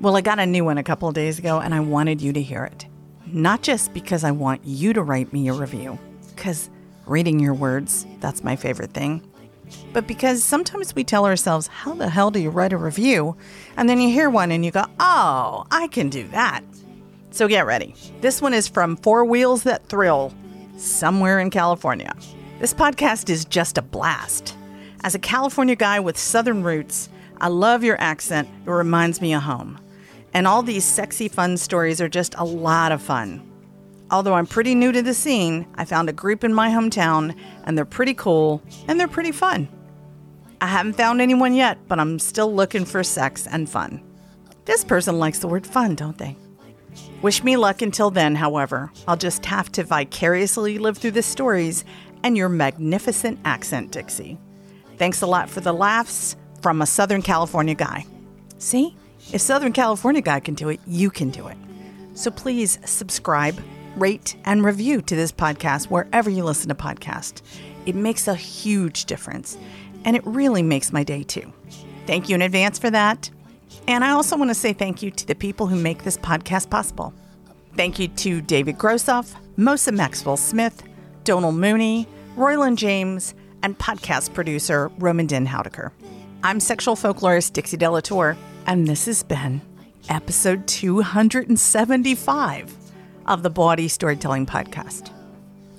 Well, 0.00 0.16
I 0.16 0.20
got 0.20 0.38
a 0.38 0.46
new 0.46 0.64
one 0.64 0.78
a 0.78 0.82
couple 0.82 1.08
of 1.08 1.14
days 1.14 1.38
ago 1.38 1.58
and 1.58 1.74
I 1.74 1.80
wanted 1.80 2.20
you 2.20 2.32
to 2.34 2.42
hear 2.42 2.64
it. 2.64 2.86
Not 3.26 3.62
just 3.62 3.94
because 3.94 4.24
I 4.24 4.30
want 4.30 4.60
you 4.64 4.92
to 4.92 5.02
write 5.02 5.32
me 5.32 5.48
a 5.48 5.52
review, 5.52 5.98
because 6.34 6.70
reading 7.06 7.40
your 7.40 7.54
words, 7.54 8.06
that's 8.20 8.44
my 8.44 8.56
favorite 8.56 8.92
thing, 8.92 9.26
but 9.92 10.06
because 10.06 10.44
sometimes 10.44 10.94
we 10.94 11.02
tell 11.02 11.26
ourselves, 11.26 11.66
How 11.66 11.94
the 11.94 12.08
hell 12.08 12.30
do 12.30 12.38
you 12.38 12.50
write 12.50 12.72
a 12.72 12.76
review? 12.76 13.36
And 13.76 13.88
then 13.88 14.00
you 14.00 14.08
hear 14.10 14.30
one 14.30 14.52
and 14.52 14.64
you 14.64 14.70
go, 14.70 14.84
Oh, 15.00 15.64
I 15.70 15.88
can 15.88 16.08
do 16.08 16.28
that. 16.28 16.62
So 17.30 17.48
get 17.48 17.66
ready. 17.66 17.94
This 18.20 18.40
one 18.40 18.54
is 18.54 18.68
from 18.68 18.96
Four 18.96 19.24
Wheels 19.24 19.64
That 19.64 19.86
Thrill, 19.86 20.32
somewhere 20.76 21.40
in 21.40 21.50
California. 21.50 22.14
This 22.60 22.74
podcast 22.74 23.28
is 23.28 23.44
just 23.44 23.76
a 23.78 23.82
blast. 23.82 24.56
As 25.02 25.14
a 25.14 25.18
California 25.18 25.76
guy 25.76 26.00
with 26.00 26.16
Southern 26.16 26.62
roots, 26.62 27.08
I 27.40 27.48
love 27.48 27.84
your 27.84 28.00
accent. 28.00 28.48
It 28.66 28.70
reminds 28.70 29.20
me 29.20 29.34
of 29.34 29.42
home. 29.42 29.78
And 30.36 30.46
all 30.46 30.62
these 30.62 30.84
sexy, 30.84 31.28
fun 31.28 31.56
stories 31.56 31.98
are 31.98 32.10
just 32.10 32.34
a 32.36 32.44
lot 32.44 32.92
of 32.92 33.00
fun. 33.00 33.40
Although 34.10 34.34
I'm 34.34 34.46
pretty 34.46 34.74
new 34.74 34.92
to 34.92 35.00
the 35.00 35.14
scene, 35.14 35.66
I 35.76 35.86
found 35.86 36.10
a 36.10 36.12
group 36.12 36.44
in 36.44 36.52
my 36.52 36.68
hometown, 36.68 37.34
and 37.64 37.76
they're 37.76 37.86
pretty 37.86 38.12
cool 38.12 38.60
and 38.86 39.00
they're 39.00 39.08
pretty 39.08 39.32
fun. 39.32 39.66
I 40.60 40.66
haven't 40.66 40.98
found 40.98 41.22
anyone 41.22 41.54
yet, 41.54 41.78
but 41.88 41.98
I'm 41.98 42.18
still 42.18 42.54
looking 42.54 42.84
for 42.84 43.02
sex 43.02 43.46
and 43.46 43.66
fun. 43.66 44.02
This 44.66 44.84
person 44.84 45.18
likes 45.18 45.38
the 45.38 45.48
word 45.48 45.66
fun, 45.66 45.94
don't 45.94 46.18
they? 46.18 46.36
Wish 47.22 47.42
me 47.42 47.56
luck 47.56 47.80
until 47.80 48.10
then, 48.10 48.34
however. 48.34 48.92
I'll 49.08 49.16
just 49.16 49.46
have 49.46 49.72
to 49.72 49.84
vicariously 49.84 50.76
live 50.76 50.98
through 50.98 51.12
the 51.12 51.22
stories 51.22 51.82
and 52.22 52.36
your 52.36 52.50
magnificent 52.50 53.38
accent, 53.46 53.90
Dixie. 53.90 54.36
Thanks 54.98 55.22
a 55.22 55.26
lot 55.26 55.48
for 55.48 55.62
the 55.62 55.72
laughs 55.72 56.36
from 56.60 56.82
a 56.82 56.86
Southern 56.86 57.22
California 57.22 57.74
guy. 57.74 58.04
See? 58.58 58.94
If 59.32 59.40
Southern 59.40 59.72
California 59.72 60.22
guy 60.22 60.40
can 60.40 60.54
do 60.54 60.68
it, 60.68 60.80
you 60.86 61.10
can 61.10 61.30
do 61.30 61.48
it. 61.48 61.56
So 62.14 62.30
please 62.30 62.78
subscribe, 62.84 63.60
rate, 63.96 64.36
and 64.44 64.64
review 64.64 65.02
to 65.02 65.16
this 65.16 65.32
podcast 65.32 65.86
wherever 65.86 66.30
you 66.30 66.44
listen 66.44 66.68
to 66.68 66.74
podcasts. 66.74 67.42
It 67.86 67.94
makes 67.94 68.28
a 68.28 68.34
huge 68.34 69.04
difference, 69.04 69.58
and 70.04 70.16
it 70.16 70.26
really 70.26 70.62
makes 70.62 70.92
my 70.92 71.02
day 71.02 71.22
too. 71.22 71.52
Thank 72.06 72.28
you 72.28 72.34
in 72.36 72.42
advance 72.42 72.78
for 72.78 72.90
that. 72.90 73.30
And 73.88 74.04
I 74.04 74.10
also 74.10 74.36
want 74.36 74.50
to 74.50 74.54
say 74.54 74.72
thank 74.72 75.02
you 75.02 75.10
to 75.10 75.26
the 75.26 75.34
people 75.34 75.66
who 75.66 75.76
make 75.76 76.04
this 76.04 76.16
podcast 76.16 76.70
possible. 76.70 77.12
Thank 77.76 77.98
you 77.98 78.08
to 78.08 78.40
David 78.40 78.78
Grossoff, 78.78 79.34
Mosa 79.58 79.92
Maxwell 79.92 80.36
Smith, 80.36 80.82
Donal 81.24 81.52
Mooney, 81.52 82.06
Royland 82.36 82.78
James, 82.78 83.34
and 83.62 83.78
podcast 83.78 84.34
producer 84.34 84.88
Roman 84.98 85.26
Den 85.26 85.46
Houdeker. 85.46 85.90
I'm 86.42 86.60
sexual 86.60 86.94
folklorist 86.94 87.52
Dixie 87.52 87.76
Delatour, 87.76 88.36
and 88.66 88.86
this 88.86 89.06
has 89.06 89.22
been 89.22 89.62
episode 90.08 90.66
275 90.66 92.74
of 93.26 93.42
the 93.42 93.50
Body 93.50 93.88
Storytelling 93.88 94.46
Podcast. 94.46 95.10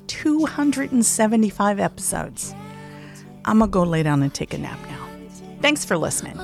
275 0.07 1.79
episodes. 1.79 2.53
I'm 3.45 3.59
going 3.59 3.69
to 3.69 3.73
go 3.73 3.83
lay 3.83 4.03
down 4.03 4.21
and 4.23 4.33
take 4.33 4.53
a 4.53 4.57
nap 4.57 4.79
now. 4.89 5.07
Thanks 5.61 5.85
for 5.85 5.97
listening. 5.97 6.35